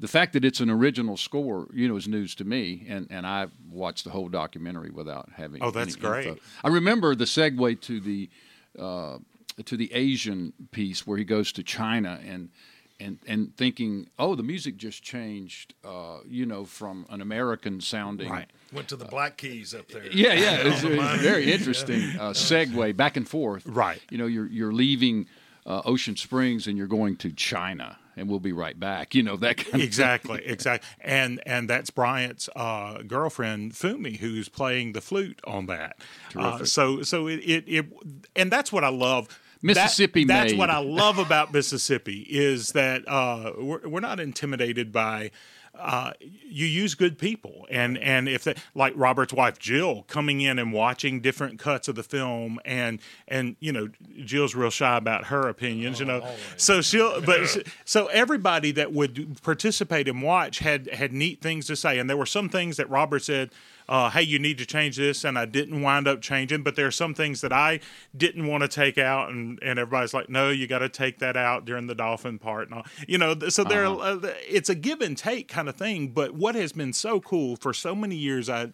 [0.00, 3.24] The fact that it's an original score, you know, is news to me, and, and
[3.24, 5.62] I watched the whole documentary without having.
[5.62, 6.08] Oh, that's any info.
[6.32, 6.42] great.
[6.64, 8.28] I remember the segue to the
[8.76, 9.18] uh,
[9.64, 12.48] to the Asian piece where he goes to China and
[13.02, 18.30] and and thinking, oh, the music just changed, uh, you know, from an American sounding.
[18.30, 18.50] Right.
[18.72, 20.06] Went to the Black Keys up there.
[20.06, 23.66] Yeah, yeah, it's, On the it's very interesting uh, segue back and forth.
[23.66, 24.00] Right.
[24.10, 25.26] You know, you're you're leaving
[25.66, 29.14] uh, Ocean Springs and you're going to China, and we'll be right back.
[29.14, 34.48] You know that kind of exactly, exactly, and and that's Bryant's uh, girlfriend Fumi who's
[34.48, 35.96] playing the flute on that.
[36.34, 37.86] Uh, so so it, it it
[38.34, 39.28] and that's what I love.
[39.62, 44.92] That- Mississippi that's what I love about Mississippi is that uh, we're, we're not intimidated
[44.92, 45.30] by.
[45.74, 50.58] Uh, you use good people, and and if that, like Robert's wife Jill coming in
[50.58, 53.88] and watching different cuts of the film, and and you know
[54.22, 56.26] Jill's real shy about her opinions, you know,
[56.58, 61.66] so she'll but s- so everybody that would participate and watch had had neat things
[61.68, 63.50] to say, and there were some things that Robert said.
[63.88, 66.62] Uh, hey, you need to change this, and I didn't wind up changing.
[66.62, 67.80] But there are some things that I
[68.16, 71.36] didn't want to take out, and, and everybody's like, "No, you got to take that
[71.36, 72.86] out during the dolphin part." And all.
[73.06, 74.18] you know, so there, uh,
[74.48, 76.08] it's a give and take kind of thing.
[76.08, 78.72] But what has been so cool for so many years, I've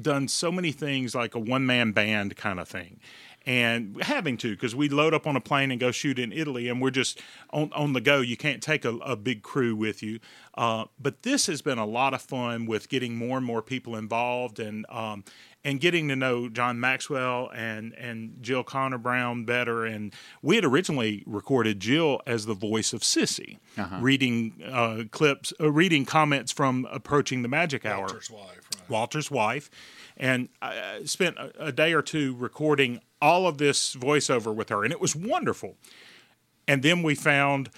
[0.00, 3.00] done so many things like a one man band kind of thing.
[3.46, 6.68] And having to because we load up on a plane and go shoot in Italy,
[6.68, 8.20] and we're just on, on the go.
[8.20, 10.20] You can't take a, a big crew with you.
[10.54, 13.96] Uh, but this has been a lot of fun with getting more and more people
[13.96, 15.24] involved and um,
[15.64, 19.84] and getting to know John Maxwell and and Jill Conner Browne better.
[19.84, 23.58] And we had originally recorded Jill as the voice of Sissy,
[24.02, 28.02] reading uh, clips, uh, reading comments from Approaching the Magic Hour.
[28.02, 28.69] Walter's wife.
[28.90, 29.70] Walter's wife,
[30.16, 34.84] and I spent a, a day or two recording all of this voiceover with her,
[34.84, 35.76] and it was wonderful.
[36.66, 37.70] And then we found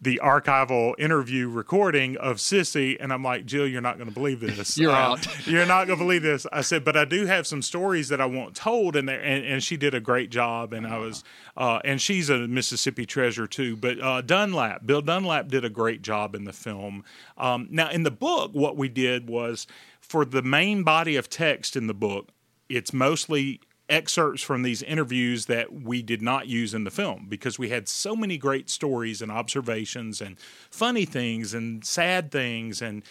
[0.00, 4.40] the archival interview recording of Sissy, and I'm like, Jill, you're not going to believe
[4.40, 4.58] this.
[4.78, 5.46] Uh, You're out.
[5.46, 6.46] You're not going to believe this.
[6.52, 9.44] I said, but I do have some stories that I want told, and there, and,
[9.44, 11.24] and she did a great job, and I was,
[11.56, 13.76] uh, and she's a Mississippi treasure too.
[13.76, 17.04] But uh, Dunlap, Bill Dunlap, did a great job in the film.
[17.36, 19.66] Um, now, in the book, what we did was
[20.08, 22.30] for the main body of text in the book,
[22.68, 27.58] it's mostly excerpts from these interviews that we did not use in the film because
[27.58, 30.38] we had so many great stories and observations and
[30.70, 33.02] funny things and sad things and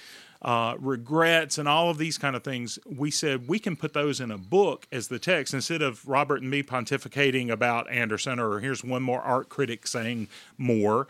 [0.44, 2.78] uh, regrets and all of these kind of things.
[2.86, 6.42] We said we can put those in a book as the text instead of Robert
[6.42, 11.08] and me pontificating about Anderson or here's one more art critic saying more.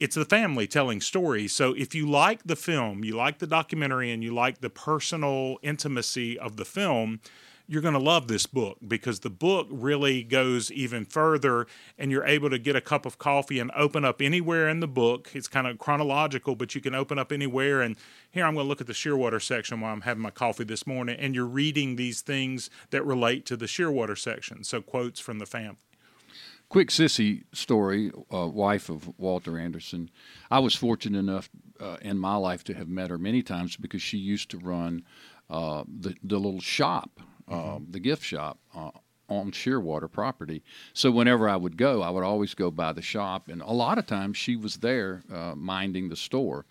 [0.00, 1.52] It's the family telling stories.
[1.52, 5.58] So if you like the film, you like the documentary, and you like the personal
[5.62, 7.20] intimacy of the film,
[7.70, 11.66] you're going to love this book because the book really goes even further
[11.98, 14.88] and you're able to get a cup of coffee and open up anywhere in the
[14.88, 15.30] book.
[15.34, 17.82] It's kind of chronological, but you can open up anywhere.
[17.82, 17.96] And
[18.30, 20.86] here I'm going to look at the Shearwater section while I'm having my coffee this
[20.86, 24.64] morning, and you're reading these things that relate to the Shearwater section.
[24.64, 25.76] So quotes from the family.
[26.68, 30.10] Quick sissy story uh, wife of walter anderson.
[30.50, 31.48] I was fortunate enough
[31.80, 35.04] uh, in my life to have met her many times because she used to run
[35.48, 38.90] uh, the, the little shop uh, the gift shop uh,
[39.30, 40.62] on shearwater property.
[40.92, 43.96] So whenever i would go i would always go by the shop and a lot
[43.96, 46.66] of times she was there uh, minding the store.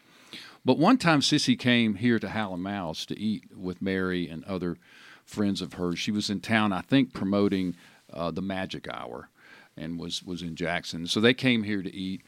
[0.64, 4.44] But one time sissy came here to Hal and Mal's to eat with mary and
[4.44, 4.78] other
[5.26, 5.98] friends of hers.
[5.98, 7.76] She was in town i think promoting
[8.14, 9.30] uh, the magic hour
[9.78, 11.08] and was was in Jackson.
[11.08, 12.22] So they came here to eat.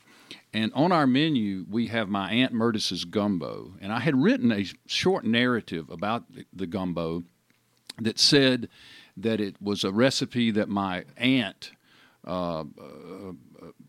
[0.54, 3.74] And on our menu, we have my Aunt Murtis's gumbo.
[3.82, 7.24] And I had written a short narrative about the, the gumbo
[8.00, 8.70] that said
[9.18, 11.72] that it was a recipe that my aunt
[12.26, 13.34] uh, uh,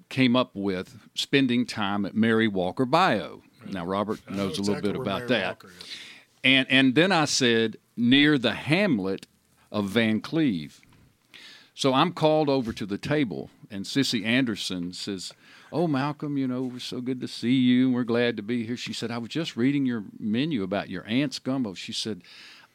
[0.09, 3.41] came up with spending time at Mary Walker Bayou.
[3.71, 5.63] Now, Robert knows a little bit about Mary that.
[6.43, 9.27] And and then I said near the hamlet
[9.71, 10.81] of Vancleave.
[11.81, 15.33] So I'm called over to the table, and Sissy Anderson says,
[15.73, 18.67] "Oh, Malcolm, you know, we're so good to see you, and we're glad to be
[18.67, 22.21] here." She said, "I was just reading your menu about your aunt's gumbo." She said,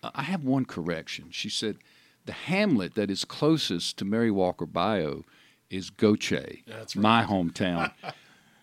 [0.02, 1.78] "I have one correction." She said,
[2.26, 5.22] "The hamlet that is closest to Mary Walker Bayou
[5.70, 6.64] is Gautier,
[6.96, 7.92] my hometown."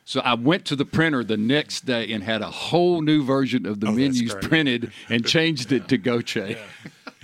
[0.05, 3.65] So I went to the printer the next day and had a whole new version
[3.65, 6.59] of the Oh, menus printed and changed it to Gautier.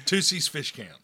[0.04, 1.00] Tussie's Fish Camp.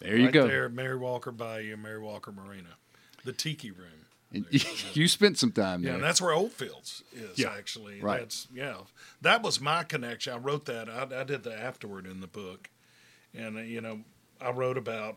[0.00, 0.46] There you right go.
[0.46, 2.76] there, Mary Walker Bayou, Mary Walker Marina,
[3.24, 3.86] the Tiki Room.
[4.32, 4.44] And
[4.94, 5.94] you spent some time Yeah, there.
[5.96, 7.52] and that's where Oldfields is Yeah.
[7.56, 8.00] actually.
[8.00, 8.20] Right.
[8.20, 8.76] That's yeah.
[9.22, 10.34] That was my connection.
[10.34, 10.88] I wrote that.
[10.88, 12.68] I, I did the afterward in the book,
[13.34, 14.00] and uh, you know,
[14.40, 15.16] I wrote about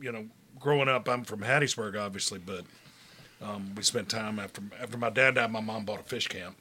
[0.00, 0.26] you know
[0.58, 1.08] growing up.
[1.08, 2.64] I'm from Hattiesburg, obviously, but
[3.42, 5.52] um, we spent time after after my dad died.
[5.52, 6.56] My mom bought a fish camp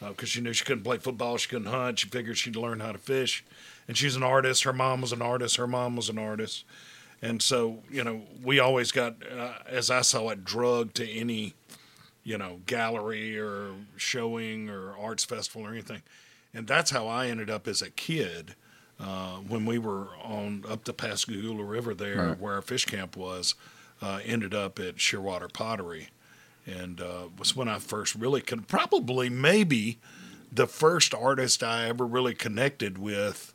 [0.00, 1.98] because she knew she couldn't play football, she couldn't hunt.
[2.00, 3.44] She figured she'd learn how to fish,
[3.88, 4.64] and she's an artist.
[4.64, 5.56] Her mom was an artist.
[5.56, 6.64] Her mom was an artist.
[7.22, 11.54] And so, you know, we always got, uh, as I saw it, drugged to any
[12.24, 16.02] you know, gallery or showing or arts festival or anything.
[16.52, 18.56] And that's how I ended up as a kid
[18.98, 22.40] uh, when we were on up the Pascagoula River there, Right.
[22.40, 23.54] where our fish camp was.
[24.02, 26.08] Uh, ended up at Shearwater Pottery,
[26.66, 29.98] and uh, was when I first really con- probably maybe
[30.52, 33.52] the first artist I ever really connected with.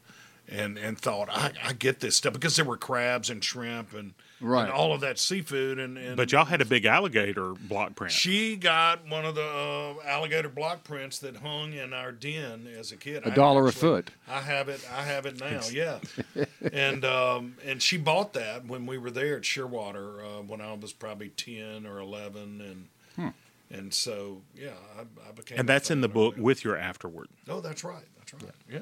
[0.53, 4.13] And, and thought I, I get this stuff because there were crabs and shrimp and,
[4.41, 4.63] Right.
[4.63, 8.11] and all of that seafood and, and But y'all had a big alligator block print.
[8.11, 12.91] she got one of the uh, alligator block prints that hung in our den as
[12.91, 13.23] a kid.
[13.25, 14.09] A I dollar a foot.
[14.27, 14.85] I have it.
[14.93, 15.61] I have it now.
[15.71, 15.99] Yeah,
[16.73, 20.73] and um, and she bought that when we were there at Shearwater uh, when I
[20.73, 22.87] was probably ten or eleven, and
[23.69, 25.59] and so yeah, I, I became.
[25.59, 26.43] and that's in the book of it.
[26.43, 27.27] with your afterward.
[27.47, 28.05] Oh, that's right.
[28.17, 28.53] That's right.
[28.69, 28.79] Yeah.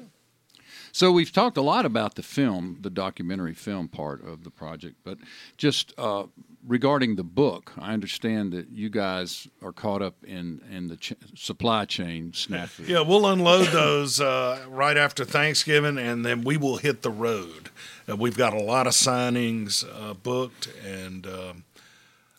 [0.92, 4.96] So we've talked a lot about the film, the documentary film part of the project,
[5.04, 5.18] but
[5.56, 6.24] just uh,
[6.66, 11.14] regarding the book, I understand that you guys are caught up in in the ch-
[11.36, 12.88] supply chain snafu.
[12.88, 17.70] Yeah, we'll unload those uh, right after Thanksgiving, and then we will hit the road.
[18.08, 21.64] Uh, we've got a lot of signings uh, booked, and um,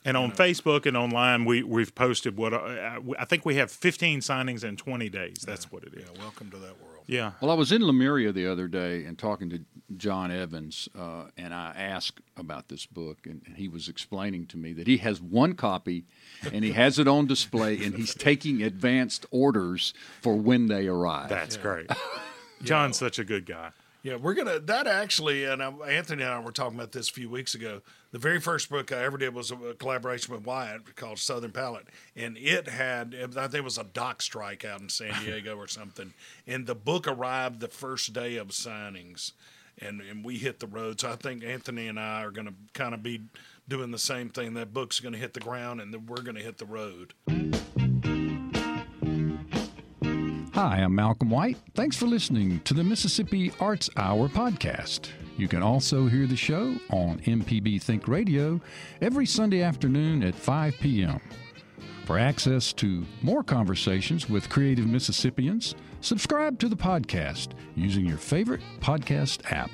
[0.04, 4.22] And on Facebook and online, we we've posted what uh, I think we have 15
[4.22, 5.44] signings in 20 days.
[5.46, 6.06] That's what it is.
[6.06, 6.92] yeah, welcome to that world.
[7.08, 7.32] Yeah.
[7.42, 9.60] Well, I was in Lemuria the other day and talking to
[9.98, 14.58] John Evans, uh, and I asked about this book, and, and he was explaining to
[14.58, 16.06] me that he has one copy,
[16.52, 21.30] and he has it on display, and he's taking advanced orders for when they arrive.
[21.30, 21.90] That's great.
[22.64, 23.72] John's such a good guy.
[24.04, 24.60] Yeah, we're gonna.
[24.60, 27.82] That actually, and I, Anthony and I were talking about this a few weeks ago.
[28.12, 31.88] The very first book I ever did was a collaboration with Wyatt called Southern Palette,
[32.16, 35.68] and it had I think it was a dock strike out in San Diego or
[35.68, 36.14] something.
[36.48, 39.34] And the book arrived the first day of signings,
[39.78, 41.00] and and we hit the road.
[41.00, 43.22] So I think Anthony and I are gonna kind of be
[43.68, 44.56] doing the same thing.
[44.56, 47.14] That book's gonna hit the ground, and then we're gonna hit the road.
[50.54, 51.58] Hi, I'm Malcolm White.
[51.76, 55.10] Thanks for listening to the Mississippi Arts Hour podcast.
[55.38, 58.60] You can also hear the show on MPB Think Radio
[59.02, 61.22] every Sunday afternoon at 5 p.m.
[62.06, 68.62] For access to more conversations with creative Mississippians, subscribe to the podcast using your favorite
[68.82, 69.72] podcast app.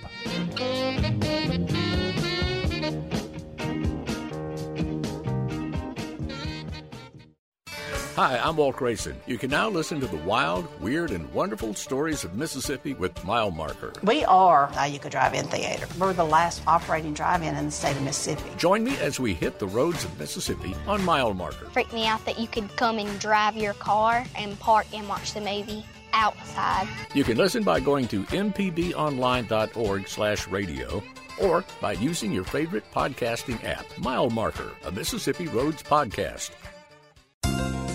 [8.18, 9.16] Hi, I'm Walt Grayson.
[9.28, 13.52] You can now listen to the wild, weird, and wonderful stories of Mississippi with Mile
[13.52, 13.94] Marker.
[14.02, 15.86] We are a You Could Drive-In Theater.
[16.00, 18.50] We're the last operating drive-in in the state of Mississippi.
[18.58, 21.70] Join me as we hit the roads of Mississippi on Mile Marker.
[21.70, 25.36] freaked me out that you could come and drive your car and park and watch
[25.36, 26.88] the movie outside.
[27.14, 31.04] You can listen by going to mpbonline.org slash radio
[31.40, 36.50] or by using your favorite podcasting app, Mile Marker, a Mississippi Roads podcast.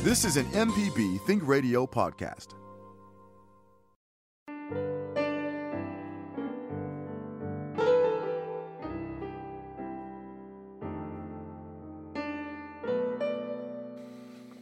[0.03, 2.55] This is an MPB Think Radio podcast.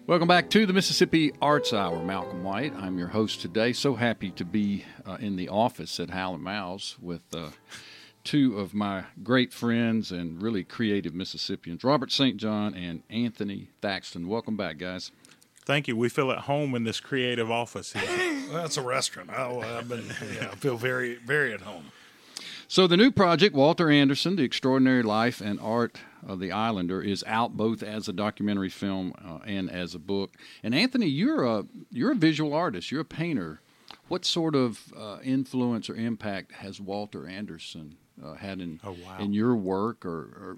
[0.06, 2.04] Welcome back to the Mississippi Arts Hour.
[2.04, 2.74] Malcolm White.
[2.74, 3.72] I'm your host today.
[3.72, 7.48] So happy to be uh, in the office at Hal and Mal's with uh,
[8.24, 12.36] two of my great friends and really creative Mississippians, Robert St.
[12.36, 14.28] John and Anthony Thaxton.
[14.28, 15.10] Welcome back, guys.
[15.64, 15.96] Thank you.
[15.96, 18.02] We feel at home in this creative office here.
[18.06, 19.30] Well, that's a restaurant.
[19.36, 20.06] Oh, I've been.
[20.34, 21.92] Yeah, I feel very, very at home.
[22.66, 27.24] So the new project, Walter Anderson, The Extraordinary Life and Art of the Islander, is
[27.26, 30.34] out both as a documentary film uh, and as a book.
[30.62, 32.90] And Anthony, you're a you're a visual artist.
[32.90, 33.60] You're a painter.
[34.06, 39.18] What sort of uh, influence or impact has Walter Anderson uh, had in Oh, wow.
[39.18, 40.56] in your work, or or,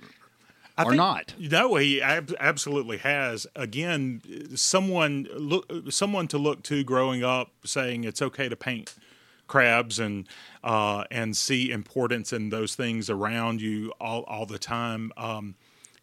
[0.77, 1.35] I or think- not?
[1.39, 3.47] No, he ab- absolutely has.
[3.57, 4.23] Again,
[4.55, 8.95] someone look, someone to look to growing up, saying it's okay to paint
[9.47, 10.27] crabs and
[10.65, 15.13] uh, and see importance in those things around you all all the time.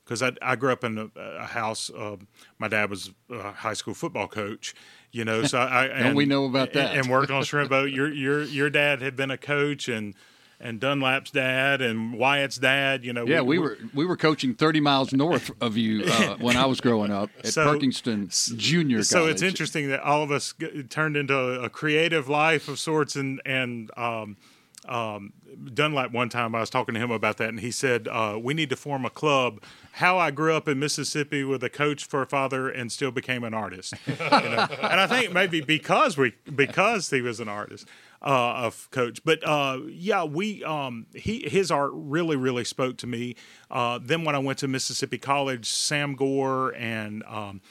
[0.05, 1.89] because I, I grew up in a, a house.
[1.89, 2.17] Uh,
[2.59, 4.73] my dad was a high school football coach,
[5.11, 5.43] you know.
[5.43, 6.91] So I and- we know about that?
[6.91, 7.89] And, and worked on shrimp boat.
[7.97, 10.13] Your your your dad had been a coach, and
[10.61, 13.03] and Dunlap's dad and Wyatt's dad.
[13.05, 13.25] You know.
[13.25, 16.81] Yeah, we were we were coaching 30 miles north of you uh, when I was
[16.81, 19.33] growing up at So- Perkinston Junior So College.
[19.35, 23.15] it's interesting that all of us g- turned into a, a creative life of sorts,
[23.15, 24.37] and and um,
[24.87, 25.33] um,
[25.73, 28.53] Dunlap one time I was talking to him about that, and he said uh, we
[28.53, 29.61] need to form a club.
[29.93, 33.43] How I grew up in Mississippi with a coach for a father and still became
[33.43, 34.67] an artist, You know?
[34.81, 37.87] and I think maybe because we because he was an artist.
[38.21, 43.07] Uh, of coach, but uh, yeah, we um, he his art really really spoke to
[43.07, 43.33] me.
[43.71, 47.61] Uh, then when I went to Mississippi College, Sam Gore and um,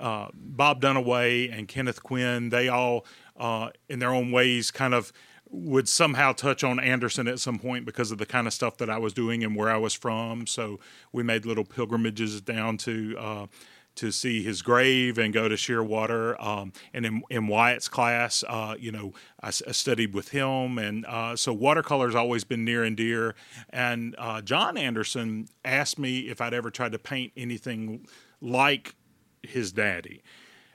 [0.00, 5.12] uh, Bob Dunaway and Kenneth Quinn, they all, uh, in their own ways, kind of
[5.48, 8.90] would somehow touch on Anderson at some point because of the kind of stuff that
[8.90, 10.48] I was doing and where I was from.
[10.48, 10.80] So
[11.12, 13.48] we made little pilgrimages down to.
[13.96, 18.74] To see his grave and go to Shearwater, um, and in, in Wyatt's class, uh,
[18.78, 22.82] you know, I, I studied with him, and uh, so watercolor's has always been near
[22.84, 23.34] and dear.
[23.68, 28.06] And uh, John Anderson asked me if I'd ever tried to paint anything
[28.40, 28.94] like
[29.42, 30.22] his daddy.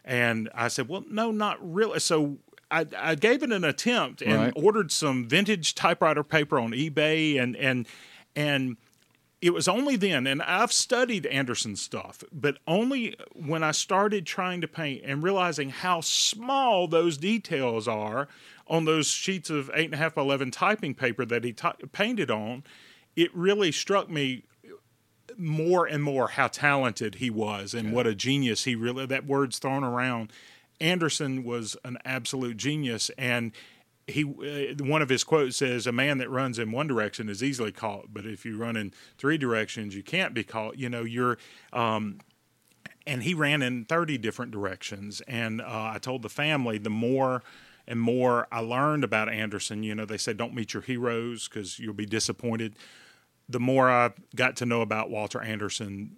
[0.05, 1.99] And I said, well, no, not really.
[1.99, 2.37] So
[2.69, 4.53] I, I gave it an attempt and Right.
[4.55, 7.87] ordered some vintage typewriter paper on eBay and, and,
[8.35, 8.77] and
[9.39, 14.61] it was only then, and I've studied Anderson's stuff, but only when I started trying
[14.61, 18.27] to paint and realizing how small those details are
[18.67, 21.73] on those sheets of eight and a half by eleven typing paper that he ty
[21.91, 22.63] painted on,
[23.15, 24.43] it really struck me
[25.37, 29.59] more and more how talented he was and what a genius he really that word's
[29.59, 30.31] thrown around.
[30.79, 33.51] Anderson was an absolute genius and
[34.07, 37.43] he uh, one of his quotes says a man that runs in one direction is
[37.43, 41.03] easily caught but if you run in three directions you can't be caught you know
[41.03, 41.37] you're
[41.73, 42.19] um,
[43.05, 47.43] and he ran in 30 different directions and uh, i told the family the more
[47.85, 51.77] and more i learned about anderson you know they say don't meet your heroes because
[51.77, 52.75] you'll be disappointed
[53.49, 56.17] the more I got to know about Walter Anderson,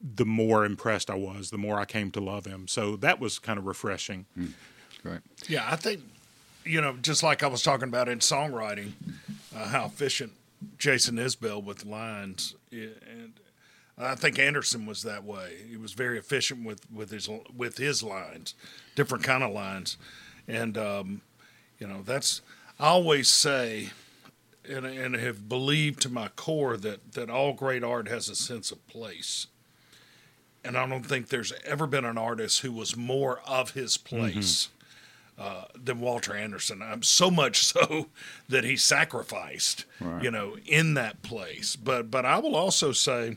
[0.00, 2.68] the more impressed I was, the more I came to love him.
[2.68, 4.26] So that was kind of refreshing.
[5.02, 5.20] Great.
[5.48, 6.02] Yeah, I think,
[6.66, 8.92] you know, just like I was talking about in songwriting,
[9.54, 10.32] uh, how efficient
[10.78, 12.76] Jason Isbell with lines, i-
[13.10, 13.32] and
[13.98, 15.58] I think Anderson was that way.
[15.70, 18.54] He was very efficient with with his with his lines,
[18.94, 19.96] different kind of lines,
[20.46, 21.22] and um,
[21.78, 22.42] you know that's
[22.78, 23.90] I always say.
[24.68, 28.72] And, and have believed to my core that, that all great art has a sense
[28.72, 29.46] of place.
[30.64, 34.70] And I don't think there's ever been an artist who was more of his place
[35.38, 36.82] uh, than Walter Anderson.
[36.82, 38.08] I'm so much so
[38.48, 39.84] that he sacrificed,
[40.22, 41.76] you know, in that place.
[41.76, 43.36] But but I will also say,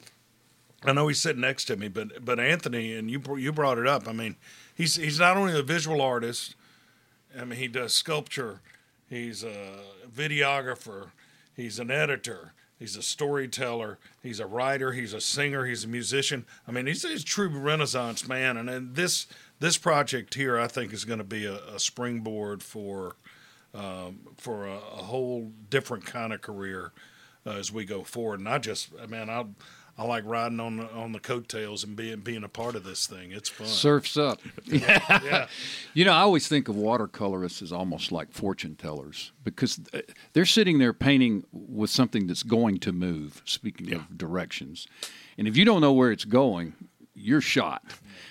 [0.83, 3.87] I know he's sitting next to me, but but Anthony and you you brought it
[3.87, 4.07] up.
[4.07, 4.35] I mean,
[4.75, 6.55] he's he's not only a visual artist.
[7.37, 8.61] I mean, he does sculpture.
[9.09, 11.11] He's a videographer.
[11.55, 12.53] He's an editor.
[12.79, 13.99] He's a storyteller.
[14.23, 14.93] He's a writer.
[14.93, 15.65] He's a singer.
[15.65, 16.45] He's a musician.
[16.65, 18.55] I mean, he's, he's a true Renaissance man.
[18.55, 19.27] And, then this
[19.59, 23.15] this project here, I think, is going to be a, a springboard for
[23.73, 26.91] um, for a, a whole different kind of career
[27.45, 28.39] uh, as we go forward.
[28.39, 29.45] And I just, man, I
[29.99, 33.05] I like riding on the, on the coattails and being being a part of this
[33.05, 33.33] thing.
[33.33, 33.67] It's fun.
[33.67, 34.39] Surfs up.
[34.65, 35.47] yeah.
[35.93, 39.99] You know, I always think of watercolorists as almost like fortune tellers because uh,
[40.31, 44.87] they're sitting there painting with something that's going to move, speaking of directions.
[45.37, 46.75] And if you don't know where it's going,
[47.19, 47.83] you're shot.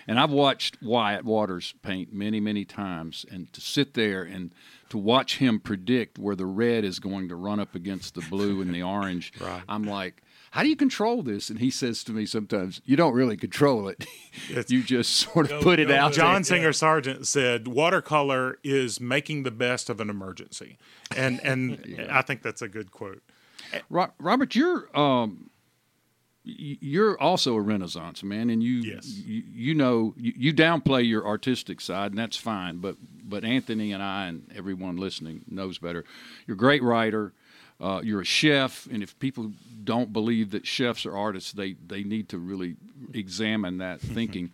[0.07, 4.53] And I've watched Wyatt Waters paint many, many times, and to sit there and
[4.89, 8.61] to watch him predict where the red is going to run up against the blue
[8.61, 9.33] and the orange,
[9.69, 11.51] I'm like, how do you control this?
[11.51, 14.07] And he says to me sometimes, you don't really control it.
[14.69, 16.25] you just sort of put it out there.
[16.25, 20.79] John Singer Sargent said, "Watercolor is making the best of an emergency,"
[21.15, 23.23] and and I think that's a good quote.
[23.91, 25.58] Robert, you're um, y-
[26.57, 29.07] you're also a Renaissance man, and you Yes.
[29.07, 32.79] you, you know you, you downplay your artistic side, and that's fine.
[32.79, 36.05] But but Anthony and I and everyone listening knows better.
[36.47, 37.33] You're a great writer.
[37.81, 39.53] Uh, you're a chef, and if people
[39.85, 42.77] don't believe that chefs are artists, they they need to really
[43.15, 44.51] examine that thinking.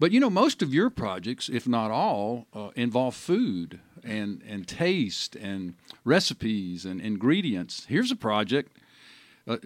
[0.00, 4.66] But you know, most of your projects, if not all, uh, involve food, and and
[4.68, 5.74] taste and
[6.04, 7.86] recipes and ingredients.
[7.88, 8.76] Here's a project
[9.46, 9.56] uh,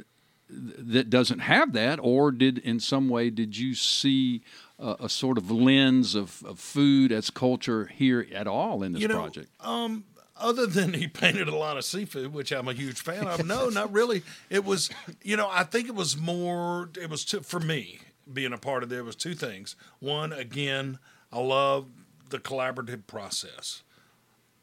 [0.53, 4.42] that doesn't have that, or did in some way did you see
[4.78, 9.03] a, a sort of lens of, of food as culture here at all in this
[9.03, 9.48] You know, project?
[9.61, 10.05] Um,
[10.36, 13.46] other than he painted a lot of seafood, which I'm a huge fan of.
[13.46, 14.22] No, not really.
[14.50, 14.90] It was,
[15.22, 16.90] you know, I think it was more.
[17.00, 18.00] It was two, for me
[18.30, 18.92] being a part of.
[18.92, 19.76] It was two things.
[20.00, 20.98] One, again,
[21.32, 21.86] I love
[22.28, 23.82] the collaborative process,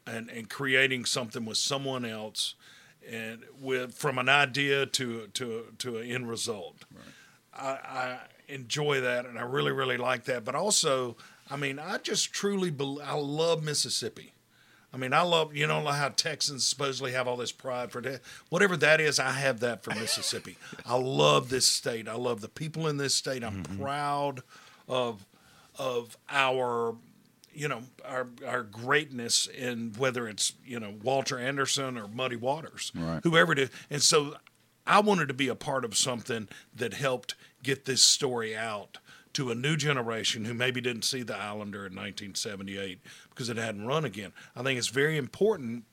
[0.06, 2.54] and and creating something with someone else,
[3.08, 6.84] and with from an idea to to to an end result.
[7.52, 10.44] I, I enjoy that, and I really, really like that.
[10.44, 11.16] But also,
[11.50, 14.32] I mean, I just truly, bel I love Mississippi.
[14.92, 18.22] I mean, I love you know how Texans supposedly have all this pride for that.
[18.48, 20.56] Whatever that is, I have that for Mississippi.
[20.84, 22.08] I love this state.
[22.08, 23.44] I love the people in this state.
[23.44, 23.82] I'm mm-hmm.
[23.82, 24.42] proud
[24.88, 25.24] of
[25.78, 26.96] of our
[27.52, 32.92] you know our our greatness in whether it's you know Walter Anderson or Muddy Waters,
[32.94, 33.20] Right.
[33.22, 33.70] whoever it is.
[33.90, 34.36] And so
[34.86, 38.98] I wanted to be a part of something that helped get this story out
[39.34, 42.98] to a new generation who maybe didn't see the Islander in 1978
[43.28, 44.32] because it hadn't run again.
[44.56, 45.84] I think it's very important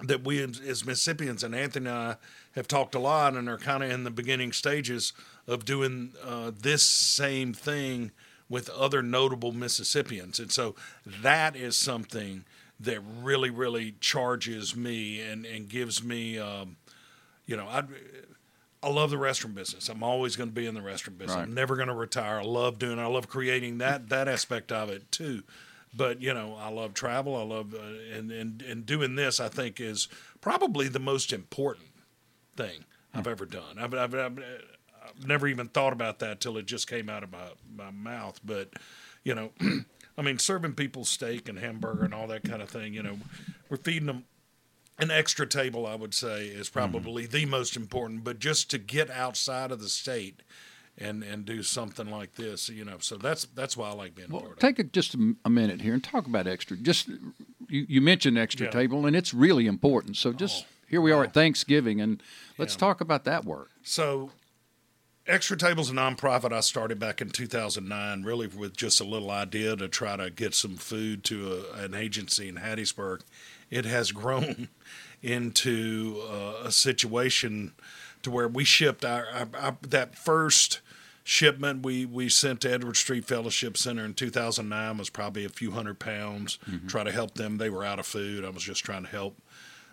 [0.00, 2.16] that we as Mississippians and Anthony and I
[2.54, 5.12] have talked a lot and are kind of in the beginning stages
[5.48, 8.12] of doing uh, this same thing
[8.48, 10.38] with other notable Mississippians.
[10.38, 10.74] And so
[11.06, 12.44] that is something
[12.80, 16.76] that really, really charges me and, and gives me, um,
[17.46, 17.82] you know, I,
[18.82, 19.88] I love the restaurant business.
[19.88, 21.36] I'm always going to be in the restaurant business.
[21.36, 21.42] Right.
[21.42, 22.38] I'm never going to retire.
[22.38, 22.98] I love doing.
[22.98, 25.42] I love creating that that aspect of it too.
[25.92, 27.34] But you know, I love travel.
[27.34, 29.40] I love uh, and and and doing this.
[29.40, 30.06] I think is
[30.40, 31.88] probably the most important
[32.56, 33.78] thing I've ever done.
[33.78, 34.77] I've, I've, I've, I've
[35.26, 38.40] never even thought about that till it just came out of my my mouth.
[38.44, 38.70] But
[39.24, 39.50] you know,
[40.18, 42.94] I mean, serving people steak and hamburger and all that kind of thing.
[42.94, 43.18] You know,
[43.68, 44.24] we're feeding them
[44.98, 46.78] an extra table, I would say, is mm-hmm.
[46.78, 48.24] probably the most important.
[48.24, 50.42] But just to get outside of the state
[50.96, 54.30] and and do something like this, you know, so that's that's why I like being
[54.30, 54.58] Well, part of.
[54.58, 56.76] take a, just a, a minute here and talk about extra.
[56.76, 57.08] Just
[57.68, 58.72] you, you mentioned extra Yeah.
[58.72, 60.16] table, and it's really important.
[60.16, 62.22] So just oh, here we are at Thanksgiving, and
[62.56, 62.78] let's Yeah.
[62.80, 63.70] talk about that work.
[63.82, 64.32] So,
[65.28, 69.76] Extra Table's a nonprofit I started back in 2009, really with just a little idea
[69.76, 73.20] to try to get some food to a, an agency in Hattiesburg.
[73.70, 74.68] It has grown
[75.22, 77.72] into uh, a situation
[78.22, 80.80] to where we shipped our, our, our that first
[81.24, 85.72] shipment we, we sent to Edward Street Fellowship Center in 2009 was probably a few
[85.72, 86.58] hundred pounds.
[86.86, 87.58] Try to help them.
[87.58, 88.46] They were out of food.
[88.46, 89.36] I was just trying to help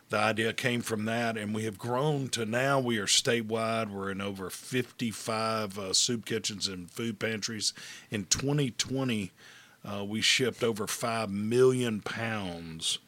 [0.09, 3.89] the idea came from that, and we have grown to now we are statewide.
[3.89, 7.73] We're in over 55 uh, soup kitchens and food pantries.
[8.11, 9.31] In 2020,
[9.83, 12.99] uh, we shipped over 5 million pounds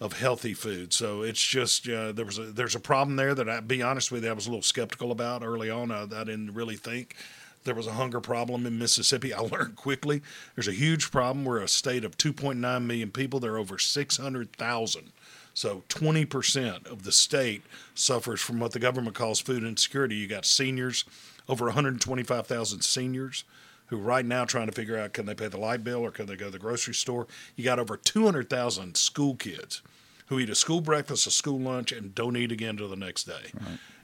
[0.00, 0.92] of healthy food.
[0.92, 4.10] So it's just uh, there was a, there's a problem there that I be honest
[4.10, 5.90] with you, I was a little skeptical about early on.
[5.90, 7.16] I, I didn't really think
[7.64, 9.34] there was a hunger problem in Mississippi.
[9.34, 10.22] I learned quickly
[10.54, 11.44] there's a huge problem.
[11.44, 13.40] We're a state of 2.9 million people.
[13.40, 15.12] There are over 600,000.
[15.58, 20.14] So 20% of the state suffers from what the government calls food insecurity.
[20.14, 21.04] You got seniors,
[21.48, 23.42] over 125,000 seniors
[23.86, 26.26] who right now trying to figure out can they pay the light bill or can
[26.26, 27.26] they go to the grocery store.
[27.56, 29.82] You got over 200,000 school kids
[30.26, 33.24] who eat a school breakfast, a school lunch, and don't eat again till the next
[33.24, 33.50] day.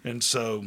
[0.02, 0.64] And so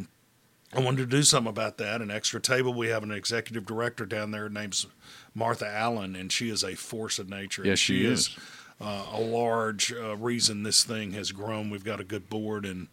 [0.72, 2.00] I wanted to do something about that.
[2.00, 2.72] An extra table.
[2.72, 4.86] We have an executive director down there named
[5.34, 7.62] Martha Allen, and she is a force of nature.
[7.62, 8.36] Yes, And she is.
[8.80, 11.70] Uh, a large uh, reason this thing has grown.
[11.70, 12.88] We've got a good board, and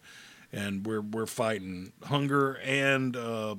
[0.52, 3.56] and we're we're fighting hunger and uh,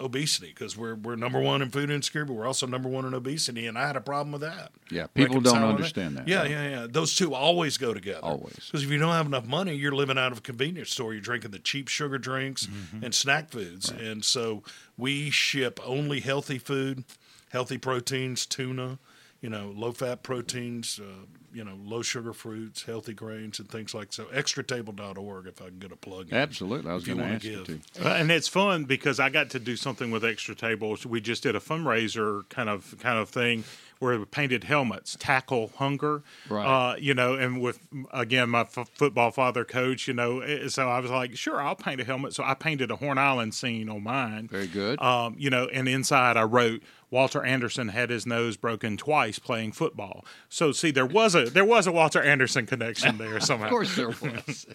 [0.00, 3.12] obesity because we're we're number one in food insecurity, but we're also number one in
[3.14, 3.66] obesity.
[3.66, 4.70] And I had a problem with that.
[4.90, 6.28] Yeah, people don't understand that.
[6.28, 6.86] Yeah, yeah, yeah.
[6.88, 8.20] Those two always go together.
[8.22, 8.54] Always.
[8.66, 11.12] Because if you don't have enough money, you're living out of a convenience store.
[11.12, 13.04] You're drinking the cheap sugar drinks Mm-hmm.
[13.04, 13.90] and snack foods.
[13.90, 14.62] And so
[14.96, 17.04] we ship only healthy food,
[17.50, 18.98] healthy proteins, tuna,
[19.40, 23.94] you know, low fat proteins, uh, you know, low sugar fruits, healthy grains, and things
[23.94, 24.24] like so.
[24.26, 26.36] Extratable.org, if I can get a plug in.
[26.36, 27.80] Absolutely, I was going to wanna ask you to.
[28.04, 31.06] Uh, and it's fun because I got to do something with Extra Tables.
[31.06, 33.64] We just did a fundraiser kind of kind of thing
[33.98, 36.64] where painted helmets, tackle hunger, Right.
[36.92, 37.80] Uh, you know, and with
[38.12, 41.74] again my f- football father coach, you know, eh, so I was like, sure, I'll
[41.76, 42.32] paint a helmet.
[42.34, 44.48] So I painted a Horn Island scene on mine.
[44.48, 45.00] Very good.
[45.02, 49.72] Um, you know, and inside I wrote Walter Anderson had his nose broken twice playing
[49.72, 50.24] football.
[50.48, 53.64] So see, there was a there was a Walter Anderson connection there somehow.
[53.66, 54.66] Of course there was.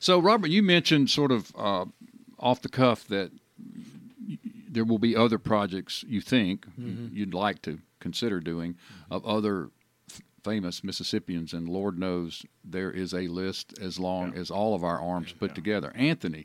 [0.00, 1.86] so, Robert, you mentioned sort of uh,
[2.38, 3.30] off the cuff that
[4.68, 7.16] there will be other projects you think Mm-hmm.
[7.16, 8.76] you'd like to consider doing
[9.10, 9.70] of other
[10.10, 14.84] f- famous Mississippians, and Lord knows there is a list as long as all of
[14.84, 15.90] our arms put together.
[15.96, 16.44] Anthony,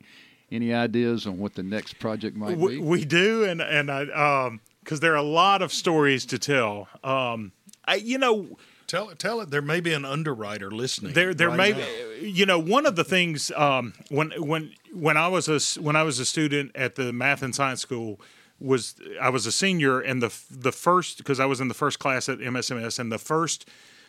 [0.51, 2.81] any ideas on what the next project might we, be?
[2.81, 4.01] we do, and and I
[4.45, 6.87] um because there are a lot of stories to tell.
[7.03, 7.51] Um,
[7.85, 8.57] I you know
[8.87, 9.51] Tell it, tell it.
[9.51, 11.13] There may be an underwriter listening.
[11.13, 15.15] there there right may be, you know one of the things um, when when when
[15.15, 18.19] I was a s- when I was a student at the math and science school
[18.59, 21.99] was I was a senior and the the first because I was in the first
[21.99, 23.67] class at MSMS and the first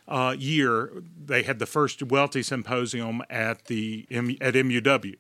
[0.09, 0.91] uh, year
[1.27, 5.17] they had the first Welty symposium at the M- at MUW.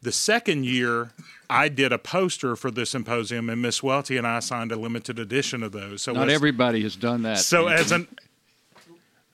[0.00, 1.10] The second year
[1.50, 5.18] I did a poster for the symposium and Miss Welty and I signed a limited
[5.18, 6.00] edition of those.
[6.02, 7.38] So Not as- everybody has done that.
[7.40, 8.08] so as an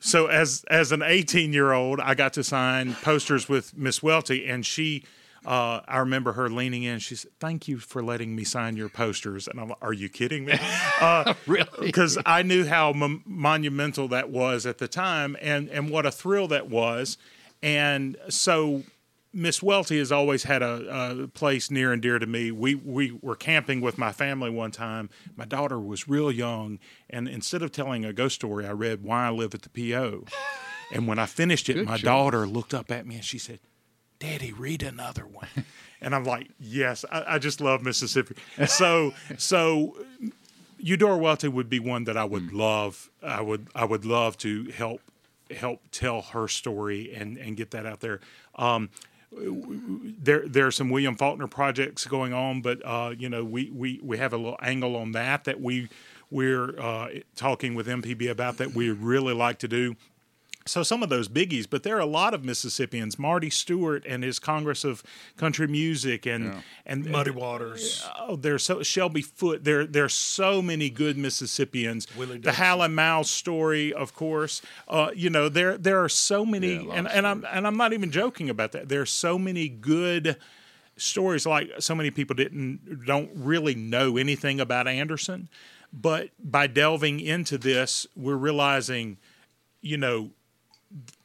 [0.01, 4.47] so as as an 18 year old, I got to sign posters with Miss Welty,
[4.49, 5.05] and she.
[5.49, 6.99] Uh, I remember her leaning in.
[6.99, 10.09] She said, "Thank you for letting me sign your posters." And I'm like, "Are you
[10.11, 10.53] kidding me?"
[11.01, 11.69] Uh, Really?
[11.81, 16.11] Because I knew how mon- monumental that was at the time, and and what a
[16.11, 17.17] thrill that was.
[17.63, 18.83] And so,
[19.33, 22.51] Miss Welty has always had a, a place near and dear to me.
[22.51, 25.09] We we were camping with my family one time.
[25.35, 26.79] My daughter was real young,
[27.09, 30.25] and instead of telling a ghost story, I read "Why I Live at the PO."
[30.93, 32.03] And when I finished it, Good my choice.
[32.05, 33.61] daughter looked up at me and she said,
[34.19, 35.49] "Daddy, read another one."
[36.01, 39.97] and I'm like, "Yes, I, I just love Mississippi." So so.
[40.81, 43.11] Eudora Welty would be one that I would love.
[43.21, 45.01] I would I would love to help
[45.51, 48.21] help tell her story and and get that out there.
[48.55, 48.91] Um,
[49.31, 54.01] there there are some William Faulkner projects going on, but uh, you know we, we
[54.03, 55.89] we have a little angle on that that we
[56.31, 59.97] we're uh, talking with MPB about that we really like to do.
[60.69, 63.19] So some of those biggies, but there are a lot of Mississippians.
[63.19, 65.03] Marty Stuart and his Congress of
[65.37, 68.07] Country Music and and Muddy Waters.
[68.19, 69.65] Oh, there's so Shelby Foote.
[69.65, 72.07] There there's so many good Mississippians.
[72.17, 72.65] Willie the Dixon.
[72.65, 74.63] Hal and Mal's story, of course.
[74.87, 77.93] Uh, you know there there are so many, Yeah, and, and I'm and I'm not
[77.93, 78.89] even joking about that.
[78.89, 80.37] There are so many good
[80.97, 81.47] stories.
[81.47, 85.49] Like so many people didn't don't really know anything about Anderson,
[85.93, 89.19] but by delving into this, we're realizing,
[89.81, 90.31] you know,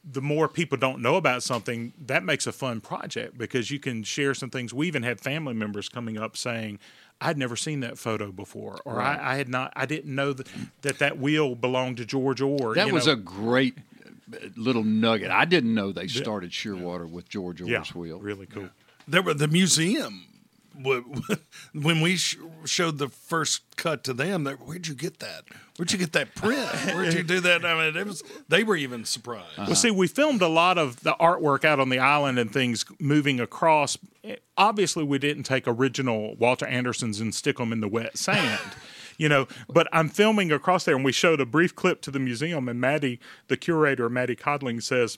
[0.03, 4.03] the more people don't know about something, that makes a fun project because you can
[4.03, 4.73] share some things.
[4.73, 6.79] We even had family members coming up saying,
[7.21, 10.47] "I'd never seen that photo before," or I, "I had not, I didn't know that
[10.81, 13.13] that, that wheel belonged to George Ohr." that you was know.
[13.13, 13.77] a great
[14.33, 15.31] uh, little nugget.
[15.31, 18.19] I didn't know they started Shearwater with George Ohr's yeah, wheel.
[18.19, 18.69] really cool.
[19.07, 20.25] There were the museum.
[21.73, 25.43] When we sh- showed the first cut to them, they, where'd you get that?
[25.77, 26.69] Where'd you get that print?
[26.93, 27.65] Where'd you do that?
[27.65, 28.23] I mean, it was.
[28.47, 29.57] They were even surprised.
[29.57, 32.85] Well, see, we filmed a lot of the artwork out on the island and things
[32.99, 33.97] moving across.
[34.57, 38.61] Obviously, we didn't take original Walter Andersons and stick them in the wet sand,
[39.17, 39.47] you know.
[39.67, 42.79] But I'm filming across there, and we showed a brief clip to the museum, and
[42.79, 45.17] Maddie, the curator, Maddie Codling, says.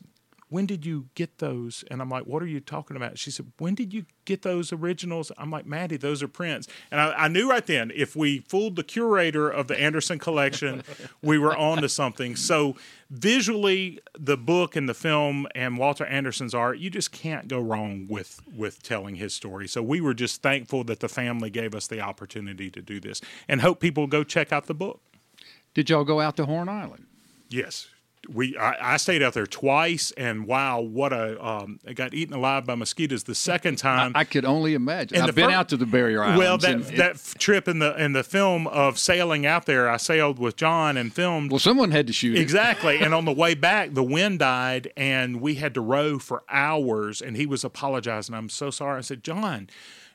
[0.49, 1.83] When did you get those?
[1.89, 3.17] And I'm like, what are you talking about?
[3.17, 5.31] She said, when did you get those originals?
[5.37, 6.67] I'm like, Maddie, those are prints.
[6.91, 10.83] And I, I knew right then, if we fooled the curator of the Anderson collection,
[11.23, 12.35] we were on to something.
[12.35, 12.75] So
[13.09, 18.05] visually, the book and the film and Walter Anderson's art, you just can't go wrong
[18.07, 19.67] with with telling his story.
[19.67, 23.19] So we were just thankful that the family gave us the opportunity to do this,
[23.47, 25.01] and hope people go check out the book.
[25.73, 27.07] Did y'all go out to Horn Island?
[27.49, 27.87] Yes.
[28.33, 32.33] We I, I stayed out there twice, and wow, what a um, I got eaten
[32.35, 34.11] alive by mosquitoes the second time.
[34.15, 35.17] I could only imagine.
[35.17, 36.39] And I've been fir- out to the barrier islands.
[36.39, 39.89] well, that and it- that trip in the in the film of sailing out there,
[39.89, 41.51] I sailed with John and filmed.
[41.51, 42.41] well, someone had to shoot it.
[42.41, 42.99] Exactly.
[42.99, 47.21] and on the way back, the wind died, and we had to row for hours.
[47.21, 48.33] And he was apologizing.
[48.35, 48.97] I'm so sorry.
[48.97, 49.69] I said, John,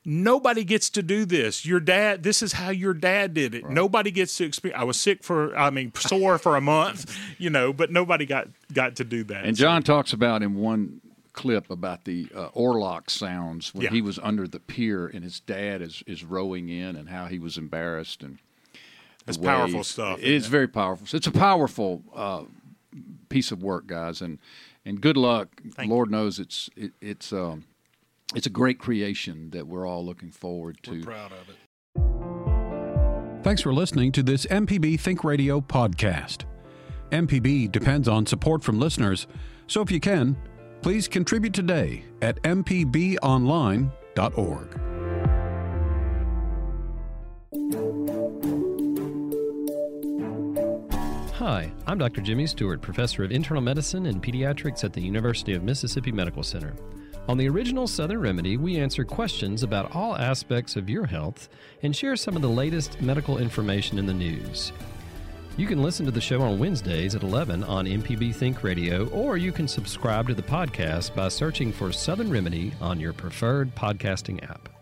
[0.05, 1.65] nobody gets to do this.
[1.67, 3.69] Your dad, this is how your dad did it.
[3.69, 4.81] Nobody gets to experience.
[4.81, 8.49] I was sick for, I mean, sore for a month, you know, but nobody got
[8.73, 9.45] got to do that.
[9.45, 11.01] And So- John talks about in one
[11.33, 13.91] clip about the uh, oarlock sounds when Yeah.
[13.91, 17.39] he was under the pier and his dad is, is rowing in and how he
[17.39, 18.39] was embarrassed and
[19.27, 21.07] That's powerful stuff, It is very powerful.
[21.07, 22.43] So it's a powerful uh,
[23.29, 24.39] piece of work, guys, and
[24.85, 25.49] and good luck.
[25.75, 27.65] Thank Lord knows it's it, it's um,
[28.35, 30.93] it's a great creation that we're all looking forward to.
[30.93, 31.57] We're proud of it.
[33.43, 36.45] Thanks for listening to this MPB Think Radio podcast.
[37.11, 39.27] MPB depends on support from listeners,
[39.67, 40.37] so if you can,
[40.83, 43.91] please contribute today at mpbonline.org.
[51.35, 52.21] Hi, I'm Dr.
[52.21, 56.75] Jimmy Stewart, professor of internal medicine and pediatrics at the University of Mississippi Medical Center.
[57.31, 61.49] On the original Southern Remedy, we answer questions about all aspects of your health
[61.85, 64.73] and share some of the latest medical information in the news.
[65.57, 69.37] You can listen to the show on Wednesdays at 11 on MPB Think Radio, or
[69.37, 74.43] you can subscribe to the podcast by searching for Southern Remedy on your preferred podcasting
[74.51, 74.80] app.